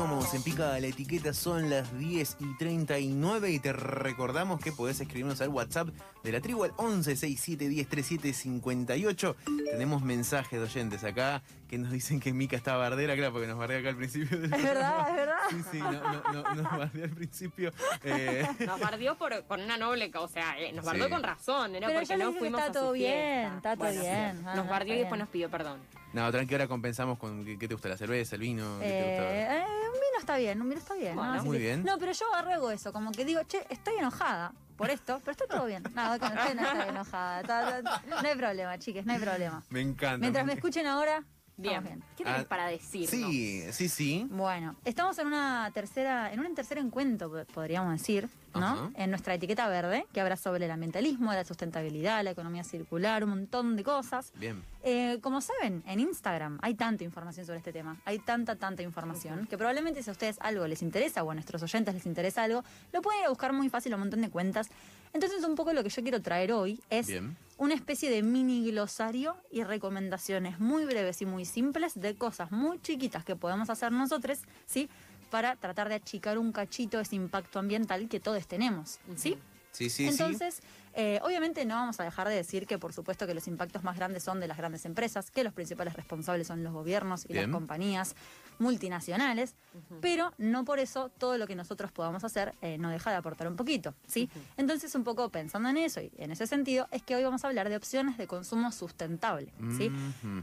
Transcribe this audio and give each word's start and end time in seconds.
Continuamos 0.00 0.32
en 0.32 0.42
Pica 0.42 0.80
la 0.80 0.86
Etiqueta, 0.86 1.34
son 1.34 1.68
las 1.68 1.98
10 1.98 2.38
y 2.40 2.56
39 2.56 3.50
y 3.50 3.58
te 3.58 3.74
recordamos 3.74 4.58
que 4.58 4.72
podés 4.72 4.98
escribirnos 4.98 5.42
al 5.42 5.50
WhatsApp 5.50 5.88
de 6.24 6.32
la 6.32 6.40
tribu 6.40 6.64
al 6.64 6.72
11 6.78 7.16
67 7.16 7.68
10 7.68 7.86
37 7.86 8.32
58. 8.32 9.36
Tenemos 9.70 10.02
mensajes 10.02 10.58
oyentes 10.58 11.04
acá 11.04 11.42
que 11.68 11.76
nos 11.76 11.92
dicen 11.92 12.18
que 12.18 12.32
Mica 12.32 12.56
está 12.56 12.76
bardera, 12.76 13.14
claro, 13.14 13.32
porque 13.32 13.46
nos 13.46 13.58
bardea 13.58 13.80
acá 13.80 13.90
al 13.90 13.96
principio. 13.96 14.42
Es 14.42 14.50
verdad, 14.50 15.10
es 15.10 15.16
verdad. 15.16 15.29
Sí, 15.48 15.62
sí, 15.72 15.78
no, 15.78 15.90
no, 15.92 16.22
no, 16.32 16.54
nos 16.54 16.70
bardeó 16.78 17.04
al 17.04 17.10
principio. 17.10 17.72
Eh, 18.04 18.46
Nos 18.66 18.78
bardeó 18.80 19.16
por, 19.16 19.44
con 19.46 19.60
una 19.60 19.76
noble, 19.76 20.10
o 20.14 20.28
sea, 20.28 20.58
eh, 20.58 20.72
nos 20.72 20.84
bardeó 20.84 21.06
Sí. 21.06 21.10
con 21.10 21.22
razón, 21.22 21.74
era 21.76 21.86
Pero 21.88 22.00
porque 22.00 22.16
no 22.16 22.32
fuimos 22.32 22.60
está 22.60 22.64
a 22.70 22.74
su 22.74 22.80
todo 22.80 22.92
bien, 22.92 23.12
fiesta. 23.50 23.56
está 23.56 23.76
todo 23.76 23.84
Bueno, 23.86 24.00
bien. 24.02 24.44
Ah, 24.46 24.54
Nos 24.56 24.64
no, 24.66 24.70
bardeó 24.70 24.94
y 24.94 24.98
después 24.98 25.18
nos 25.18 25.28
pidió 25.28 25.50
perdón. 25.50 25.80
no, 26.12 26.30
tranqui, 26.30 26.54
ahora 26.54 26.68
compensamos 26.68 27.18
con 27.18 27.44
qué, 27.44 27.58
qué 27.58 27.68
te 27.68 27.74
gusta, 27.74 27.88
la 27.88 27.96
cerveza, 27.96 28.34
el 28.36 28.42
vino, 28.42 28.78
¿qué 28.80 28.86
te 28.86 28.90
Eh, 28.92 29.58
eh, 29.60 29.64
un 29.64 29.92
vino 29.92 30.18
está 30.18 30.36
bien, 30.36 30.60
un 30.60 30.68
vino 30.68 30.80
está 30.80 30.94
bien. 30.94 31.14
Bueno, 31.16 31.34
¿no? 31.36 31.44
muy 31.44 31.58
bien. 31.58 31.84
No, 31.84 31.98
pero 31.98 32.12
yo 32.12 32.34
arrego 32.34 32.70
eso, 32.70 32.92
como 32.92 33.10
que 33.12 33.24
digo, 33.24 33.42
che, 33.44 33.64
estoy 33.70 33.94
enojada 33.96 34.52
por 34.76 34.90
esto, 34.90 35.18
pero 35.24 35.32
está 35.32 35.46
todo 35.46 35.66
bien. 35.66 35.82
No, 35.94 36.12
que 36.14 36.20
no, 36.20 36.26
estoy- 36.40 36.54
no 36.54 36.62
estoy 36.62 36.88
enojada. 36.88 37.82
no 38.08 38.28
hay 38.28 38.36
problema, 38.36 38.78
chiques, 38.78 39.04
no 39.06 39.12
hay 39.12 39.18
problema. 39.18 39.56
gusta? 39.56 39.74
Me 39.74 39.80
encanta. 39.80 40.18
Mientras 40.18 40.44
me 40.46 40.52
escuchen 40.54 40.86
ahora, 40.86 41.22
Bien. 41.60 41.82
bien. 41.84 42.02
¿Qué 42.16 42.24
tenés 42.24 42.40
Ah, 42.42 42.48
para 42.48 42.66
decir? 42.66 43.08
Sí, 43.08 43.64
sí, 43.72 43.88
sí. 43.88 44.26
Bueno, 44.30 44.76
estamos 44.84 45.18
en 45.18 45.26
una 45.26 45.70
tercera, 45.74 46.32
en 46.32 46.40
un 46.40 46.54
tercer 46.54 46.78
encuentro, 46.78 47.30
po- 47.30 47.44
podríamos 47.52 47.92
decir, 47.92 48.28
¿no? 48.54 48.60
Ajá. 48.66 48.90
En 48.96 49.10
nuestra 49.10 49.34
etiqueta 49.34 49.68
verde, 49.68 50.06
que 50.12 50.20
habla 50.20 50.36
sobre 50.36 50.64
el 50.64 50.70
ambientalismo, 50.70 51.32
la 51.32 51.44
sustentabilidad, 51.44 52.24
la 52.24 52.30
economía 52.30 52.64
circular, 52.64 53.24
un 53.24 53.30
montón 53.30 53.76
de 53.76 53.84
cosas. 53.84 54.32
Bien. 54.36 54.62
Eh, 54.82 55.18
como 55.20 55.40
saben, 55.40 55.82
en 55.86 56.00
Instagram 56.00 56.58
hay 56.62 56.74
tanta 56.74 57.04
información 57.04 57.44
sobre 57.46 57.58
este 57.58 57.72
tema, 57.72 57.96
hay 58.04 58.18
tanta, 58.18 58.56
tanta 58.56 58.82
información, 58.82 59.46
que 59.46 59.58
probablemente 59.58 60.02
si 60.02 60.08
a 60.10 60.12
ustedes 60.12 60.38
algo 60.40 60.66
les 60.66 60.82
interesa 60.82 61.22
o 61.22 61.30
a 61.30 61.34
nuestros 61.34 61.62
oyentes 61.62 61.92
les 61.94 62.06
interesa 62.06 62.42
algo, 62.44 62.64
lo 62.92 63.02
pueden 63.02 63.20
ir 63.20 63.26
a 63.26 63.28
buscar 63.28 63.52
muy 63.52 63.68
fácil 63.68 63.92
a 63.92 63.96
un 63.96 64.00
montón 64.00 64.22
de 64.22 64.30
cuentas. 64.30 64.68
Entonces 65.12 65.44
un 65.44 65.54
poco 65.54 65.72
lo 65.72 65.82
que 65.82 65.90
yo 65.90 66.02
quiero 66.02 66.22
traer 66.22 66.52
hoy 66.52 66.80
es 66.88 67.08
Bien. 67.08 67.36
una 67.58 67.74
especie 67.74 68.10
de 68.10 68.22
mini 68.22 68.70
glosario 68.70 69.36
y 69.50 69.64
recomendaciones 69.64 70.60
muy 70.60 70.84
breves 70.84 71.20
y 71.22 71.26
muy 71.26 71.44
simples 71.44 72.00
de 72.00 72.14
cosas 72.14 72.52
muy 72.52 72.80
chiquitas 72.80 73.24
que 73.24 73.36
podemos 73.36 73.70
hacer 73.70 73.90
nosotros, 73.92 74.38
¿sí? 74.66 74.88
Para 75.30 75.56
tratar 75.56 75.88
de 75.88 75.96
achicar 75.96 76.38
un 76.38 76.52
cachito 76.52 77.00
ese 77.00 77.16
impacto 77.16 77.58
ambiental 77.58 78.08
que 78.08 78.20
todos 78.20 78.46
tenemos, 78.46 78.98
¿sí? 79.16 79.36
Sí, 79.72 79.88
sí, 79.88 80.08
Entonces, 80.08 80.62
eh, 80.94 81.20
obviamente 81.22 81.64
no 81.64 81.76
vamos 81.76 82.00
a 82.00 82.04
dejar 82.04 82.28
de 82.28 82.34
decir 82.34 82.66
que 82.66 82.76
por 82.76 82.92
supuesto 82.92 83.26
que 83.28 83.34
los 83.34 83.46
impactos 83.46 83.84
más 83.84 83.96
grandes 83.96 84.24
son 84.24 84.40
de 84.40 84.48
las 84.48 84.58
grandes 84.58 84.84
empresas, 84.84 85.30
que 85.30 85.44
los 85.44 85.52
principales 85.52 85.94
responsables 85.94 86.48
son 86.48 86.64
los 86.64 86.72
gobiernos 86.72 87.24
y 87.28 87.34
Bien. 87.34 87.44
las 87.50 87.54
compañías 87.54 88.16
multinacionales, 88.60 89.56
pero 90.00 90.32
no 90.38 90.64
por 90.64 90.78
eso 90.78 91.10
todo 91.18 91.38
lo 91.38 91.46
que 91.46 91.56
nosotros 91.56 91.90
podamos 91.90 92.22
hacer 92.24 92.54
eh, 92.60 92.78
no 92.78 92.90
deja 92.90 93.10
de 93.10 93.16
aportar 93.16 93.48
un 93.48 93.56
poquito, 93.56 93.94
¿sí? 94.06 94.30
Entonces, 94.56 94.94
un 94.94 95.02
poco 95.02 95.28
pensando 95.30 95.68
en 95.70 95.78
eso 95.78 96.00
y 96.00 96.12
en 96.18 96.30
ese 96.30 96.46
sentido, 96.46 96.86
es 96.92 97.02
que 97.02 97.16
hoy 97.16 97.24
vamos 97.24 97.44
a 97.44 97.48
hablar 97.48 97.68
de 97.68 97.76
opciones 97.76 98.18
de 98.18 98.26
consumo 98.26 98.70
sustentable, 98.70 99.52
¿sí? 99.76 99.90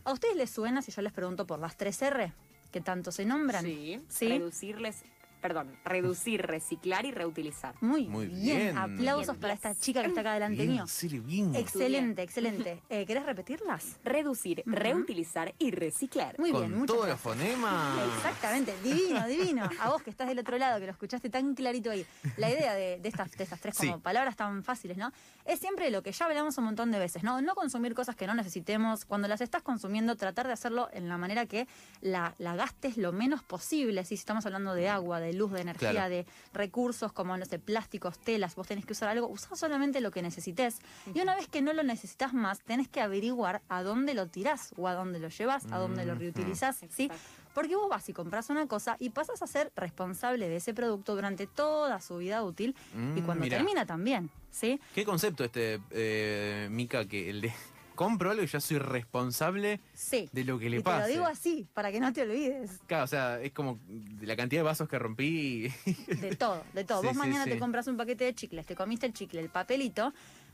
¿A 0.04 0.12
ustedes 0.12 0.36
les 0.36 0.50
suena 0.50 0.82
si 0.82 0.92
yo 0.92 1.02
les 1.02 1.14
pregunto 1.14 1.48
por 1.48 1.60
las 1.60 1.78
tres 1.78 2.02
R 2.02 2.34
que 2.72 2.82
tanto 2.82 3.12
se 3.12 3.26
nombran? 3.26 3.64
Sí. 3.64 4.02
¿Sí? 4.10 4.28
Reducirles, 4.28 5.04
perdón, 5.42 5.76
reducir, 5.86 6.42
reciclar 6.42 7.06
y 7.06 7.12
reutilizar. 7.12 7.76
Muy, 7.82 8.08
Muy 8.08 8.28
bien. 8.28 8.58
bien. 8.58 8.78
Aplausos 8.78 9.28
Bien, 9.36 9.42
para 9.42 9.54
esta 9.54 9.76
chica 9.76 10.02
que 10.02 10.08
está 10.10 10.22
acá 10.22 10.34
delante 10.34 10.58
Bien, 10.64 10.72
mío. 10.72 10.86
bien. 11.24 11.56
Excelente, 11.56 12.22
excelente. 12.22 12.82
Eh, 12.90 13.06
¿Querés 13.06 13.26
repetirlas? 13.26 13.98
Reducir, 14.04 14.64
reutilizar 14.66 15.54
y 15.60 15.72
reciclar. 15.72 16.38
Muy 16.40 16.52
Con 16.52 16.62
bien, 16.62 16.80
muchas 16.80 16.96
todos 16.96 17.10
los 17.10 17.20
fonemas. 17.20 18.00
Exactamente, 18.18 18.74
divino, 18.84 19.28
divino. 19.28 19.70
A 19.82 19.90
vos 19.90 20.02
que 20.02 20.10
estás 20.10 20.28
del 20.28 20.40
otro 20.40 20.58
lado, 20.58 20.80
que 20.80 20.86
lo 20.86 20.92
escuchaste 20.92 21.30
tan 21.30 21.54
clarito 21.56 21.92
ahí. 21.92 22.06
La 22.38 22.50
idea 22.50 22.74
de, 22.74 23.00
de 23.00 23.10
estas, 23.10 23.32
de 23.32 23.44
estas 23.44 23.60
tres 23.60 23.78
como 23.78 23.96
Sí. 23.96 24.02
palabras 24.02 24.36
tan 24.36 24.64
fáciles, 24.64 24.98
¿no? 24.98 25.12
Es 25.46 25.60
siempre 25.60 25.90
lo 25.92 26.02
que 26.04 26.12
ya 26.12 26.26
hablamos 26.26 26.58
un 26.58 26.66
montón 26.66 26.92
de 26.92 27.00
veces, 27.00 27.24
¿no? 27.24 27.42
No 27.42 27.56
consumir 27.56 27.94
cosas 27.94 28.16
que 28.16 28.28
no 28.28 28.34
necesitemos. 28.34 29.06
Cuando 29.06 29.28
las 29.28 29.42
estás 29.42 29.62
consumiendo, 29.62 30.16
tratar 30.16 30.48
de 30.48 30.54
hacerlo 30.54 30.90
en 30.92 31.08
la 31.10 31.18
manera 31.18 31.46
que 31.46 31.68
la, 32.02 32.36
la 32.38 32.56
gastes 32.56 32.98
lo 32.98 33.12
menos 33.14 33.44
posible. 33.44 34.04
Si 34.06 34.16
estamos 34.16 34.46
hablando 34.46 34.74
de 34.74 34.90
agua, 34.90 35.20
de 35.20 35.27
luz, 35.34 35.52
de 35.52 35.62
energía, 35.62 35.92
Claro. 35.92 36.10
de 36.10 36.26
recursos 36.54 37.12
como, 37.14 37.38
no 37.38 37.46
sé, 37.46 37.60
plásticos, 37.60 38.20
telas, 38.20 38.56
vos 38.56 38.68
tenés 38.68 38.86
que 38.86 38.94
usar 38.94 39.10
algo, 39.10 39.28
usá 39.28 39.56
solamente 39.56 40.02
lo 40.02 40.12
que 40.12 40.22
necesites. 40.22 40.80
Y 41.14 41.22
una 41.22 41.36
vez 41.36 41.48
que 41.48 41.62
no 41.62 41.74
lo 41.74 41.84
necesitas 41.84 42.34
más, 42.34 42.60
tenés 42.62 42.88
que 42.88 43.02
averiguar 43.02 43.62
a 43.70 43.84
dónde 43.84 44.14
lo 44.14 44.28
tirás 44.28 44.74
o 44.78 44.88
a 44.88 44.94
dónde 44.94 45.20
lo 45.20 45.30
llevas, 45.30 45.66
a 45.72 45.78
dónde 45.78 46.06
lo 46.06 46.16
reutilizás, 46.16 46.78
¿sí? 46.90 47.04
Exacto. 47.06 47.24
Porque 47.54 47.76
vos 47.76 47.90
vas 47.90 48.08
y 48.08 48.14
compras 48.14 48.50
una 48.52 48.68
cosa 48.68 48.98
y 49.00 49.10
pasas 49.10 49.42
a 49.42 49.48
ser 49.48 49.72
responsable 49.76 50.48
de 50.48 50.58
ese 50.58 50.76
producto 50.76 51.16
durante 51.16 51.48
toda 51.48 52.00
su 52.02 52.18
vida 52.18 52.44
útil 52.44 52.76
y 52.94 53.22
Mm, 53.22 53.26
cuando 53.26 53.48
termina 53.48 53.84
también, 53.86 54.30
¿sí? 54.52 54.80
¿Qué 54.94 55.04
concepto 55.04 55.44
este, 55.44 55.80
eh, 55.90 56.68
Mica, 56.70 57.06
que 57.06 57.30
el 57.32 57.42
de 57.42 57.54
compro 57.98 58.32
algo 58.32 58.42
y 58.44 58.48
ya 58.48 58.62
soy 58.62 58.78
responsable 58.78 59.82
Sí. 59.94 60.30
de 60.32 60.46
lo 60.46 60.58
que 60.58 60.70
le 60.70 60.78
y 60.78 60.80
pase? 60.82 61.02
te 61.02 61.08
lo 61.10 61.14
digo 61.14 61.26
así, 61.26 61.68
para 61.74 61.92
que 61.92 62.00
no 62.00 62.14
te 62.14 62.22
olvides. 62.22 62.80
Claro, 62.88 63.04
o 63.04 63.08
sea, 63.08 63.42
es 63.42 63.52
como 63.52 63.80
la 64.22 64.38
cantidad 64.38 64.62
de 64.62 64.64
vasos 64.64 64.88
que 64.88 64.98
rompí. 64.98 65.70
y- 65.86 65.92
De 66.22 66.36
todo, 66.38 66.64
de 66.74 66.86
todo. 66.86 67.02
Sí, 67.02 67.08
Vos 67.08 67.14
sí, 67.16 67.20
mañana 67.20 67.44
te 67.44 67.60
compras 67.60 67.88
un 67.88 67.98
paquete 67.98 68.24
de 68.24 68.34
chicles, 68.34 68.66
te 68.66 68.76
comiste 68.76 69.06
el 69.06 69.12
chicle, 69.12 69.42
el 69.42 69.50
papelito. 69.50 70.14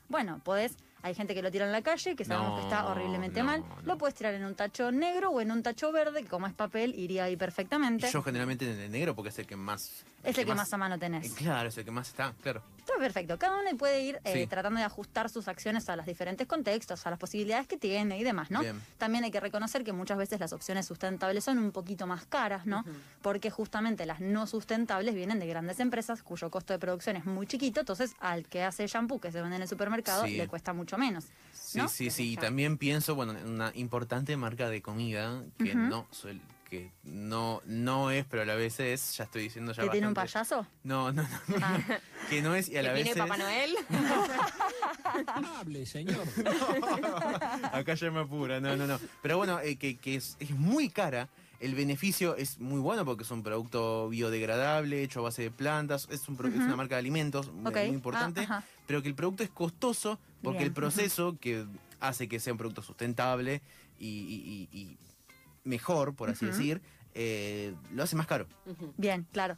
Bueno, 0.09 0.41
podés, 0.43 0.73
hay 1.01 1.13
gente 1.15 1.33
que 1.33 1.41
lo 1.41 1.49
tira 1.51 1.65
en 1.65 1.71
la 1.71 1.81
calle, 1.81 2.15
que 2.15 2.25
sabemos 2.25 2.49
No, 2.51 2.55
que 2.57 2.63
está 2.63 2.87
horriblemente 2.87 3.39
no, 3.39 3.45
mal. 3.45 3.61
no. 3.61 3.81
Lo 3.83 3.97
puedes 3.97 4.15
tirar 4.15 4.33
en 4.33 4.43
un 4.45 4.55
tacho 4.55 4.91
negro 4.91 5.29
o 5.29 5.39
en 5.41 5.51
un 5.51 5.61
tacho 5.63 5.91
verde, 5.91 6.23
que 6.23 6.27
como 6.29 6.47
es 6.47 6.53
papel, 6.53 6.93
iría 6.97 7.25
ahí 7.25 7.37
perfectamente. 7.37 8.09
Yo 8.11 8.21
generalmente 8.23 8.69
en 8.69 8.79
el 8.79 8.91
negro 8.91 9.15
porque 9.15 9.29
es 9.29 9.39
el 9.39 9.45
que 9.47 9.55
más... 9.55 10.05
es 10.23 10.37
el 10.37 10.45
que 10.45 10.55
más 10.55 10.73
a 10.73 10.77
mano 10.77 10.97
tenés. 10.97 11.25
Eh, 11.31 11.33
Claro, 11.35 11.69
es 11.69 11.77
el 11.77 11.85
que 11.85 11.91
más 11.91 12.07
está, 12.09 12.33
claro. 12.41 12.61
Está 12.77 12.93
perfecto. 12.99 13.39
Cada 13.39 13.59
uno 13.61 13.77
puede 13.77 14.01
ir 14.01 14.19
eh, 14.25 14.33
Sí. 14.33 14.47
tratando 14.47 14.77
de 14.79 14.85
ajustar 14.85 15.29
sus 15.29 15.47
acciones 15.47 15.87
a 15.89 15.95
los 15.95 16.05
diferentes 16.05 16.45
contextos, 16.47 17.05
a 17.07 17.09
las 17.11 17.19
posibilidades 17.19 17.65
que 17.67 17.77
tiene 17.77 18.17
y 18.19 18.23
demás, 18.25 18.51
¿no? 18.51 18.59
Bien. 18.59 18.81
También 18.97 19.23
hay 19.23 19.31
que 19.31 19.39
reconocer 19.39 19.83
que 19.85 19.93
muchas 19.93 20.17
veces 20.17 20.39
las 20.41 20.51
opciones 20.51 20.85
sustentables 20.85 21.43
son 21.45 21.59
un 21.59 21.71
poquito 21.71 22.07
más 22.07 22.25
caras, 22.25 22.65
¿no? 22.65 22.83
Porque 23.21 23.49
justamente 23.51 24.05
las 24.05 24.19
no 24.19 24.47
sustentables 24.47 25.15
vienen 25.15 25.39
de 25.39 25.47
grandes 25.47 25.79
empresas 25.79 26.23
cuyo 26.23 26.51
costo 26.51 26.73
de 26.73 26.79
producción 26.79 27.15
es 27.15 27.25
muy 27.25 27.47
chiquito, 27.47 27.79
entonces 27.81 28.15
al 28.19 28.47
que 28.47 28.63
hace 28.63 28.85
shampoo 28.87 29.19
que 29.19 29.31
se 29.31 29.41
vende 29.41 29.55
en 29.55 29.61
el 29.61 29.67
supermercado 29.69 30.25
Sí. 30.25 30.35
le 30.35 30.47
cuesta 30.49 30.73
mucho 30.73 30.97
menos. 30.97 31.25
Sí, 31.53 31.77
¿no? 31.77 31.87
sí, 31.87 32.09
sí. 32.09 32.33
Y 32.33 32.37
también 32.37 32.77
pienso, 32.77 33.15
bueno, 33.15 33.31
en 33.31 33.47
una 33.47 33.71
importante 33.75 34.35
marca 34.35 34.69
de 34.69 34.81
comida 34.81 35.41
que 35.57 35.73
no 35.73 36.05
suel- 36.11 36.41
que 36.73 36.91
no, 37.03 37.61
no 37.65 38.09
es, 38.09 38.25
pero 38.25 38.41
a 38.41 38.45
la 38.45 38.55
vez 38.55 38.79
es, 38.79 39.15
ya 39.15 39.25
estoy 39.25 39.43
diciendo 39.43 39.73
ya 39.73 39.83
¿Que 39.83 39.89
tiene 39.89 40.07
un 40.07 40.15
payaso? 40.15 40.65
No, 40.83 41.11
no, 41.11 41.21
no. 41.21 41.29
Ah. 41.61 41.77
que 42.31 42.41
no 42.41 42.55
es 42.55 42.67
y 42.67 42.77
a 42.77 42.81
¿Que 42.81 42.87
la 42.87 42.93
vez 42.93 43.03
tiene 43.03 43.19
Papá 43.21 43.37
Noel? 43.37 43.75
Hable, 45.59 45.85
señor. 45.85 46.23
Acá 47.71 47.93
ya 47.93 48.09
me 48.11 48.21
apura, 48.21 48.59
no, 48.59 48.75
no, 48.75 48.87
no. 48.87 48.99
Pero 49.21 49.37
bueno, 49.37 49.59
eh, 49.59 49.75
que, 49.75 49.97
que 49.97 50.15
es, 50.15 50.35
es 50.39 50.51
muy 50.51 50.89
cara. 50.89 51.29
El 51.59 51.75
beneficio 51.75 52.35
es 52.35 52.59
muy 52.59 52.81
bueno 52.81 53.05
porque 53.05 53.23
es 53.23 53.31
un 53.31 53.41
producto 53.43 54.09
biodegradable, 54.09 55.01
hecho 55.01 55.19
a 55.19 55.23
base 55.23 55.43
de 55.43 55.51
plantas, 55.51 56.07
es, 56.11 56.27
un 56.27 56.35
pro- 56.35 56.49
es 56.49 56.55
una 56.55 56.75
marca 56.75 56.95
de 56.95 56.99
alimentos 56.99 57.53
muy, 57.53 57.71
importante, 57.83 58.41
Ah, 58.41 58.43
ajá. 58.43 58.63
pero 58.85 59.01
que 59.01 59.07
el 59.07 59.15
producto 59.15 59.43
es 59.43 59.49
costoso 59.49 60.19
porque 60.41 60.57
Bien, 60.59 60.67
el 60.69 60.73
proceso 60.73 61.37
que 61.39 61.65
hace 62.01 62.27
que 62.27 62.41
sea 62.41 62.51
un 62.51 62.57
producto 62.57 62.81
sustentable 62.81 63.61
y, 63.97 64.07
y- 64.07 64.67
y- 64.73 64.77
y 64.77 64.97
mejor, 65.63 66.15
por 66.15 66.29
así 66.29 66.45
decir, 66.45 66.81
eh, 67.15 67.75
lo 67.91 68.03
hace 68.03 68.15
más 68.15 68.25
caro. 68.25 68.47
Bien, 68.97 69.27
claro. 69.31 69.55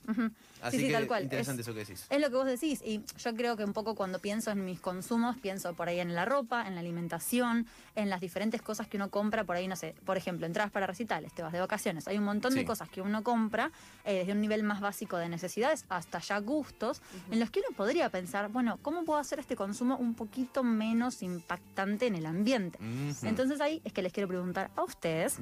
Así 0.61 0.77
sí, 0.77 0.83
sí, 0.83 0.87
que 0.87 0.93
tal 0.93 1.07
cual. 1.07 1.23
interesante 1.23 1.61
Es- 1.61 1.67
eso 1.67 1.73
que 1.73 1.79
decís. 1.85 2.05
Es 2.09 2.19
lo 2.19 2.29
que 2.29 2.35
vos 2.35 2.45
decís. 2.45 2.81
Y 2.85 3.01
yo 3.17 3.33
creo 3.35 3.55
que 3.55 3.63
un 3.63 3.71
poco 3.73 3.95
cuando 3.95 4.19
pienso 4.19 4.51
en 4.51 4.65
mis 4.65 4.79
consumos, 4.81 5.37
pienso 5.37 5.73
por 5.73 5.87
ahí 5.87 5.99
en 5.99 6.13
la 6.15 6.25
ropa, 6.25 6.67
en 6.67 6.75
la 6.75 6.81
alimentación, 6.81 7.65
en 7.95 8.09
las 8.09 8.21
diferentes 8.21 8.61
cosas 8.61 8.87
que 8.87 8.97
uno 8.97 9.09
compra. 9.09 9.43
Por 9.43 9.55
ahí, 9.55 9.67
no 9.67 9.75
sé, 9.75 9.95
por 10.05 10.17
ejemplo, 10.17 10.45
entras 10.45 10.71
para 10.71 10.87
recitales, 10.87 11.33
te 11.33 11.41
vas 11.41 11.51
de 11.53 11.59
vacaciones. 11.59 12.07
Hay 12.07 12.17
un 12.17 12.23
montón 12.25 12.51
Sí. 12.53 12.59
de 12.59 12.65
cosas 12.65 12.89
que 12.89 13.01
uno 13.01 13.23
compra 13.23 13.71
eh, 14.03 14.19
desde 14.19 14.31
un 14.33 14.41
nivel 14.41 14.63
más 14.63 14.81
básico 14.81 15.17
de 15.17 15.29
necesidades 15.29 15.85
hasta 15.89 16.19
ya 16.19 16.39
gustos, 16.39 17.01
en 17.31 17.39
los 17.39 17.49
que 17.49 17.59
uno 17.59 17.75
podría 17.75 18.09
pensar, 18.09 18.49
bueno, 18.49 18.77
¿cómo 18.81 19.03
puedo 19.05 19.19
hacer 19.19 19.39
este 19.39 19.55
consumo 19.55 19.97
un 19.97 20.13
poquito 20.13 20.63
menos 20.63 21.21
impactante 21.23 22.07
en 22.07 22.15
el 22.15 22.25
ambiente? 22.25 22.77
Entonces 23.23 23.61
ahí 23.61 23.81
es 23.83 23.93
que 23.93 24.01
les 24.01 24.11
quiero 24.13 24.27
preguntar 24.27 24.71
a 24.75 24.83
ustedes 24.83 25.39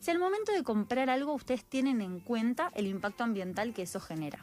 si 0.00 0.10
al 0.10 0.18
momento 0.18 0.52
de 0.52 0.62
comprar 0.62 1.10
algo 1.10 1.32
ustedes 1.34 1.64
tienen 1.64 2.00
en 2.00 2.20
cuenta 2.20 2.70
el 2.74 2.86
impacto 2.86 3.24
ambiental 3.24 3.72
que 3.72 3.82
eso 3.82 4.00
genera. 4.00 4.38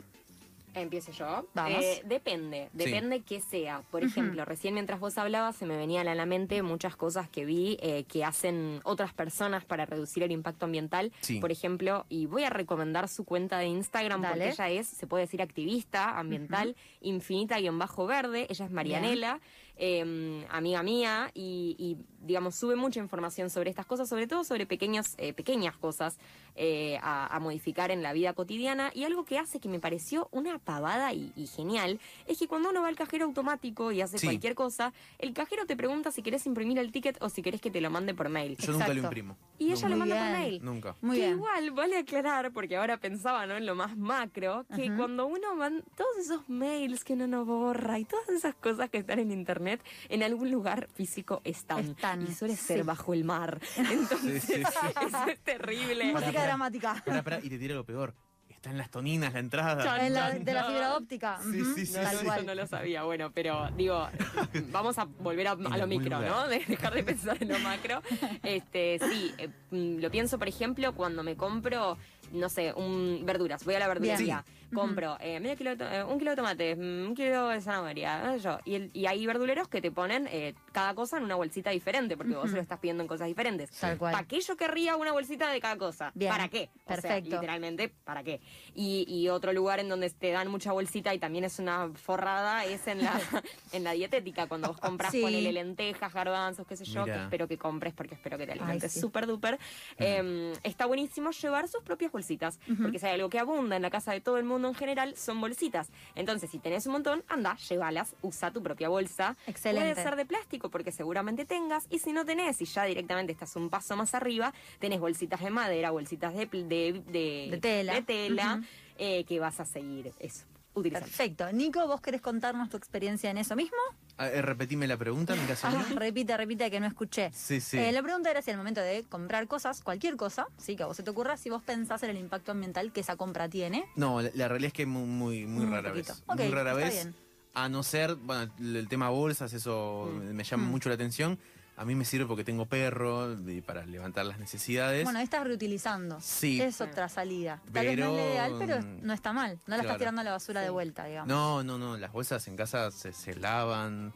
Empiezo 0.74 1.12
yo. 1.12 1.48
Vamos. 1.54 1.84
Eh, 1.84 2.02
depende, 2.06 2.70
depende 2.74 3.22
que 3.22 3.42
sea. 3.42 3.82
Por 3.92 4.04
ejemplo, 4.04 4.46
recién 4.46 4.74
mientras 4.74 5.00
vos 5.00 5.18
hablabas 5.18 5.56
se 5.56 5.66
me 5.66 5.78
venían 5.78 6.08
a 6.08 6.16
la 6.16 6.26
mente 6.26 6.62
muchas 6.64 6.96
cosas 6.96 7.30
que 7.30 7.46
vi 7.46 7.78
eh, 7.82 8.06
que 8.06 8.24
hacen 8.24 8.82
otras 8.84 9.14
personas 9.14 9.66
para 9.66 9.86
reducir 9.86 10.24
el 10.24 10.32
impacto 10.32 10.66
ambiental. 10.66 11.12
Sí. 11.22 11.40
Por 11.40 11.52
ejemplo, 11.52 12.06
y 12.10 12.26
voy 12.26 12.44
a 12.44 12.50
recomendar 12.50 13.08
su 13.08 13.24
cuenta 13.24 13.60
de 13.60 13.68
Instagram 13.68 14.22
Dale. 14.22 14.34
porque 14.34 14.64
ella 14.64 14.70
es, 14.70 14.88
se 14.88 15.08
puede 15.08 15.26
decir, 15.26 15.42
activista 15.42 16.18
ambiental, 16.18 16.76
infinita-verde. 17.02 18.48
Ella 18.50 18.66
es 18.66 18.72
Marianela, 18.72 19.40
eh, 19.78 20.46
amiga 20.50 20.84
mía, 20.84 21.32
y, 21.34 21.76
y, 21.78 21.98
digamos, 22.24 22.56
sube 22.56 22.76
mucha 22.76 23.00
información 23.00 23.50
sobre 23.50 23.70
estas 23.70 23.86
cosas, 23.86 24.08
sobre 24.10 24.28
todo 24.28 24.44
sobre 24.44 24.66
pequeñas, 24.66 25.16
eh, 25.18 25.34
pequeñas 25.34 25.78
cosas 25.78 26.18
eh, 26.56 27.00
a, 27.02 27.40
modificar 27.40 27.92
en 27.92 28.04
la 28.04 28.14
vida 28.14 28.34
cotidiana. 28.34 28.92
Y 28.94 29.04
algo 29.04 29.26
que 29.26 29.38
hace 29.38 29.60
que 29.60 29.68
me 29.68 29.80
pareció 29.80 30.30
una 30.32 30.60
pavada 30.60 31.12
y, 31.14 31.32
genial 31.48 32.00
es 32.28 32.40
que 32.40 32.48
cuando 32.48 32.70
uno 32.70 32.82
va 32.82 32.88
al 32.88 32.96
cajero 32.96 33.26
automático 33.26 33.92
y 33.92 34.02
hace 34.02 34.24
cualquier 34.24 34.56
cosa, 34.56 34.94
el 35.20 35.34
cajero 35.34 35.66
te 35.66 35.76
pregunta 35.76 36.12
si 36.12 36.22
querés 36.22 36.46
imprimir 36.46 36.80
el 36.80 36.92
ticket 36.92 37.18
o 37.22 37.30
si 37.30 37.42
querés 37.42 37.60
que 37.60 37.72
te 37.72 37.82
lo 37.82 37.90
mande 37.90 38.14
por 38.14 38.30
mail. 38.30 38.56
Yo 38.58 38.72
nunca 38.72 38.94
lo 38.94 39.02
imprimo. 39.02 39.36
Y 39.60 39.72
ella 39.72 39.90
lo 39.90 39.98
manda 39.98 40.16
por 40.16 40.40
mail. 40.40 40.64
Nunca. 40.64 40.96
Muy 41.02 41.18
que 41.18 41.30
igual, 41.30 41.72
vale 41.72 41.98
aclarar, 41.98 42.52
porque 42.54 42.78
ahora 42.78 42.98
pensaba 42.98 43.46
¿no? 43.46 43.58
en 43.58 43.66
lo 43.66 43.76
más 43.76 43.98
macro, 43.98 44.66
que 44.76 44.96
cuando 44.96 45.26
uno 45.26 45.56
manda 45.56 45.84
todos 45.98 46.18
esos 46.18 46.48
mails 46.48 47.04
que 47.04 47.14
uno 47.14 47.28
no 47.28 47.46
borra 47.46 48.00
y 48.00 48.06
todas 48.06 48.30
esas 48.30 48.56
cosas 48.56 48.90
que 48.90 49.00
están 49.00 49.20
en 49.20 49.32
internet, 49.32 49.63
en 50.10 50.24
algún 50.24 50.52
lugar 50.52 50.88
físico 50.94 51.42
están. 51.44 51.96
y 52.28 52.34
suele 52.34 52.56
ser 52.56 52.84
bajo 52.84 53.14
el 53.14 53.24
mar. 53.24 53.60
Entonces, 53.78 54.50
eso 54.50 55.28
es 55.28 55.40
terrible. 55.40 56.14
Música 56.14 56.44
dramática. 56.44 57.04
y 57.42 57.50
te 57.50 57.58
tira 57.58 57.76
lo 57.76 57.86
peor. 57.86 58.14
Está 58.50 58.72
en 58.72 58.78
las 58.78 58.90
toninas 58.90 59.34
la 59.34 59.40
entrada. 59.40 59.98
de 59.98 60.54
la 60.54 60.64
fibra 60.64 60.96
óptica. 60.96 61.38
Sí, 61.44 61.64
sí, 61.76 61.86
sí. 61.86 61.98
No, 62.26 62.44
no 62.44 62.56
lo 62.56 62.66
sabía. 62.66 63.04
Bueno, 63.04 63.30
pero 63.34 63.70
digo, 63.76 64.08
vamos 64.72 64.98
a 65.00 65.04
volver 65.04 65.50
a, 65.50 65.56
lo 65.56 65.86
micro, 65.86 66.22
¿no? 66.22 66.48
De 66.48 66.60
dejar 66.60 66.94
de 66.94 67.04
pensar 67.04 67.38
en 67.42 67.50
lo 67.50 67.60
macro. 67.60 68.02
Este, 68.42 69.00
sí, 69.00 69.34
eh, 69.38 69.50
mm, 69.72 70.00
lo 70.00 70.10
pienso, 70.10 70.40
por 70.40 70.48
ejemplo, 70.48 70.96
cuando 70.96 71.24
me 71.24 71.36
compro 71.36 71.98
no 72.34 72.50
sé, 72.50 72.74
un, 72.74 73.22
verduras. 73.26 73.64
Voy 73.64 73.76
a 73.76 73.80
la 73.80 73.88
verdulería, 73.88 74.44
compro 74.74 75.18
eh, 75.20 75.40
medio 75.40 75.56
kilo 75.56 75.72
eh, 75.72 76.04
un 76.04 76.18
kilo 76.18 76.32
de 76.32 76.38
tomate, 76.38 76.76
mm, 76.76 77.08
un 77.08 77.16
kilo 77.16 77.50
de 77.50 77.62
zanahoria, 77.62 78.36
yo. 78.38 78.58
Y, 78.66 78.76
el, 78.76 78.90
y 78.94 79.06
hay 79.06 79.26
verduleros 79.26 79.68
que 79.68 79.82
te 79.82 79.92
ponen 79.92 80.28
eh, 80.32 80.56
cada 80.72 80.94
cosa 80.96 81.18
en 81.18 81.24
una 81.24 81.36
bolsita 81.36 81.70
diferente, 81.70 82.18
porque 82.18 82.34
vos 82.34 82.50
se 82.50 82.56
lo 82.56 82.62
estás 82.62 82.80
pidiendo 82.80 83.04
en 83.04 83.08
cosas 83.08 83.28
diferentes. 83.28 83.70
¿Para 84.00 84.24
qué 84.24 84.42
yo 84.42 84.58
querría 84.58 84.96
una 84.96 85.12
bolsita 85.12 85.52
de 85.52 85.60
cada 85.60 85.78
cosa? 85.78 86.12
¿Para 86.28 86.48
qué? 86.50 86.70
Perfecto. 86.86 87.30
literalmente, 87.30 87.90
¿para 87.90 88.24
qué? 88.24 88.42
Y, 88.74 89.06
y, 89.08 89.30
otro 89.30 89.54
lugar 89.54 89.80
en 89.80 89.90
donde 89.90 90.10
te 90.10 90.32
dan 90.32 90.48
mucha 90.50 90.72
bolsita 90.72 91.14
y 91.14 91.20
también 91.20 91.44
es 91.44 91.60
una 91.60 91.90
forrada 91.94 92.66
es 92.66 92.88
en 92.88 93.04
la, 93.04 93.14
en 93.72 93.84
la 93.84 93.92
dietética, 93.92 94.48
cuando 94.48 94.70
vos 94.70 94.80
compras, 94.80 95.12
sí. 95.12 95.22
ponele 95.22 95.52
lentejas, 95.52 96.14
garbanzos, 96.14 96.68
qué 96.68 96.76
sé 96.76 96.86
yo, 96.86 97.06
que 97.06 97.16
espero 97.16 97.48
que 97.48 97.58
compres 97.58 97.94
porque 97.94 98.16
espero 98.16 98.38
que 98.38 98.46
te 98.46 98.54
alimentes 98.54 98.94
súper 98.94 99.28
duper. 99.28 99.60
Em, 99.98 100.54
está 100.64 100.86
buenísimo 100.86 101.32
llevar 101.32 101.68
sus 101.68 101.84
propias 101.84 102.12
bolsitas 102.12 102.24
bolsitas. 102.24 102.60
Porque 102.82 103.00
si 103.00 103.06
hay 103.06 103.14
algo 103.16 103.30
que 103.30 103.40
abunda 103.40 103.76
en 103.76 103.82
la 103.82 103.90
casa 103.90 104.14
de 104.14 104.22
todo 104.22 104.38
el 104.38 104.46
mundo 104.46 104.63
en 104.68 104.76
general, 104.76 105.16
son 105.18 105.40
bolsitas. 105.42 105.90
Entonces, 106.16 106.50
si 106.50 106.60
tenés 106.60 106.86
un 106.86 106.94
montón, 106.94 107.24
anda, 107.28 107.56
llévalas, 107.70 108.16
usa 108.22 108.52
tu 108.52 108.62
propia 108.62 108.90
bolsa. 108.90 109.36
Excelente. 109.48 109.94
Puede 109.94 110.04
ser 110.04 110.16
de 110.16 110.26
plástico 110.26 110.70
porque 110.70 110.92
seguramente 110.92 111.46
tengas. 111.46 111.86
Y 111.90 112.00
si 112.00 112.14
no 112.14 112.26
tenés, 112.26 112.62
y 112.62 112.66
ya 112.66 112.84
directamente 112.86 113.32
estás 113.32 113.56
un 113.56 113.70
paso 113.70 113.96
más 113.96 114.14
arriba, 114.14 114.54
tenés 114.80 115.00
bolsitas 115.00 115.42
de 115.42 115.50
madera, 115.50 115.92
bolsitas 115.92 116.34
de, 116.34 116.46
de, 116.46 117.60
tela, 117.62 117.94
de 117.94 118.02
tela 118.02 118.62
eh, 118.98 119.24
que 119.26 119.40
vas 119.40 119.60
a 119.60 119.66
seguir 119.66 120.12
eso. 120.20 120.46
Perfecto. 120.74 121.52
Nico, 121.52 121.86
¿vos 121.88 122.02
querés 122.02 122.22
contarnos 122.22 122.70
tu 122.70 122.78
experiencia 122.78 123.30
en 123.30 123.38
eso 123.38 123.56
mismo? 123.56 123.78
Ah, 124.18 124.28
eh, 124.28 124.42
repetime 124.42 124.88
la 124.88 124.96
pregunta, 124.96 125.36
mi 125.36 125.46
caso. 125.46 125.68
Ah, 125.68 125.86
repite, 125.96 126.38
repite, 126.38 126.70
que 126.70 126.80
no 126.80 126.86
escuché. 126.86 127.32
Sí, 127.34 127.60
sí. 127.60 127.78
Eh, 127.78 127.92
la 127.92 128.04
pregunta 128.04 128.30
era 128.30 128.42
si 128.42 128.52
al 128.52 128.58
momento 128.58 128.80
de 128.80 129.04
comprar 129.10 129.48
cosas, 129.48 129.82
cualquier 129.82 130.18
cosa, 130.18 130.48
sí, 130.58 130.76
que 130.76 130.84
a 130.84 130.86
vos 130.86 130.98
se 130.98 131.04
te 131.04 131.10
ocurra, 131.10 131.36
si 131.36 131.50
vos 131.50 131.64
pensás 131.64 132.04
en 132.04 132.12
el 132.12 132.18
impacto 132.18 132.52
ambiental 132.52 132.92
que 132.92 133.02
esa 133.02 133.16
compra 133.16 133.50
tiene. 133.50 133.86
No, 133.96 134.22
la, 134.22 134.48
realidad 134.48 134.68
es 134.68 134.74
que 134.74 134.86
muy, 134.86 135.08
muy, 135.08 135.46
muy 135.48 135.66
rara 135.66 135.92
vez. 135.92 136.24
muy 136.28 136.50
rara 136.50 136.74
vez. 136.74 137.10
A 137.56 137.70
no 137.70 137.84
ser, 137.84 138.16
bueno, 138.16 138.52
el 138.60 138.88
tema 138.88 139.10
bolsas, 139.10 139.54
eso 139.54 140.12
mm. 140.12 140.34
me 140.34 140.44
llama 140.44 140.66
mm. 140.66 140.72
mucho 140.72 140.90
la 140.90 140.96
atención. 140.96 141.40
A 141.76 141.86
mí 141.86 141.96
me 141.96 142.06
sirve 142.06 142.28
porque 142.28 142.44
tengo 142.44 142.66
perro 142.66 143.34
y 143.48 143.62
para 143.62 143.86
levantar 143.86 144.26
las 144.26 144.38
necesidades. 144.38 145.04
Bueno, 145.04 145.20
ahí 145.20 145.26
estás 145.26 145.44
reutilizando. 145.44 146.20
Sí. 146.22 146.62
Es 146.62 146.82
otra 146.82 147.10
salida. 147.10 147.62
Tal 147.72 147.88
vez 147.88 147.98
no 147.98 148.18
es 148.18 148.26
ideal, 148.32 148.56
pero 148.60 148.82
no 148.82 149.14
está 149.14 149.34
mal. 149.34 149.60
No 149.66 149.76
la 149.76 149.82
estás 149.82 149.98
tirando 149.98 150.22
a 150.22 150.24
la 150.24 150.32
basura 150.32 150.62
de 150.62 150.70
vuelta, 150.70 151.06
digamos. 151.06 151.28
No, 151.28 151.64
no, 151.64 151.78
no. 151.78 151.98
Las 151.98 152.12
bolsas 152.12 152.48
en 152.48 152.56
casa 152.56 152.92
se, 152.92 153.12
se 153.12 153.36
lavan. 153.36 154.14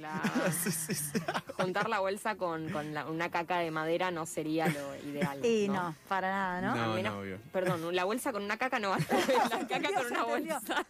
La... 0.00 0.22
Juntar 1.58 1.88
la 1.90 2.00
bolsa 2.00 2.36
con, 2.36 2.70
con 2.70 2.96
una 2.96 3.30
caca 3.30 3.58
de 3.58 3.70
madera 3.70 4.10
no 4.10 4.24
sería 4.24 4.66
lo 4.68 4.96
ideal. 4.96 5.44
Y 5.44 5.68
no, 5.68 5.94
para 6.08 6.30
nada, 6.30 6.60
¿no? 6.60 6.74
no, 6.74 7.02
no 7.02 7.18
obvio. 7.18 7.38
Perdón, 7.52 7.94
la 7.94 8.04
bolsa 8.04 8.32
con 8.32 8.42
una 8.42 8.56
caca 8.56 8.78
no 8.78 8.90
va 8.90 8.96
a 8.96 8.98
La 9.50 9.66
caca 9.66 9.92
con 9.94 10.06
una 10.06 10.24
bolsa. 10.24 10.86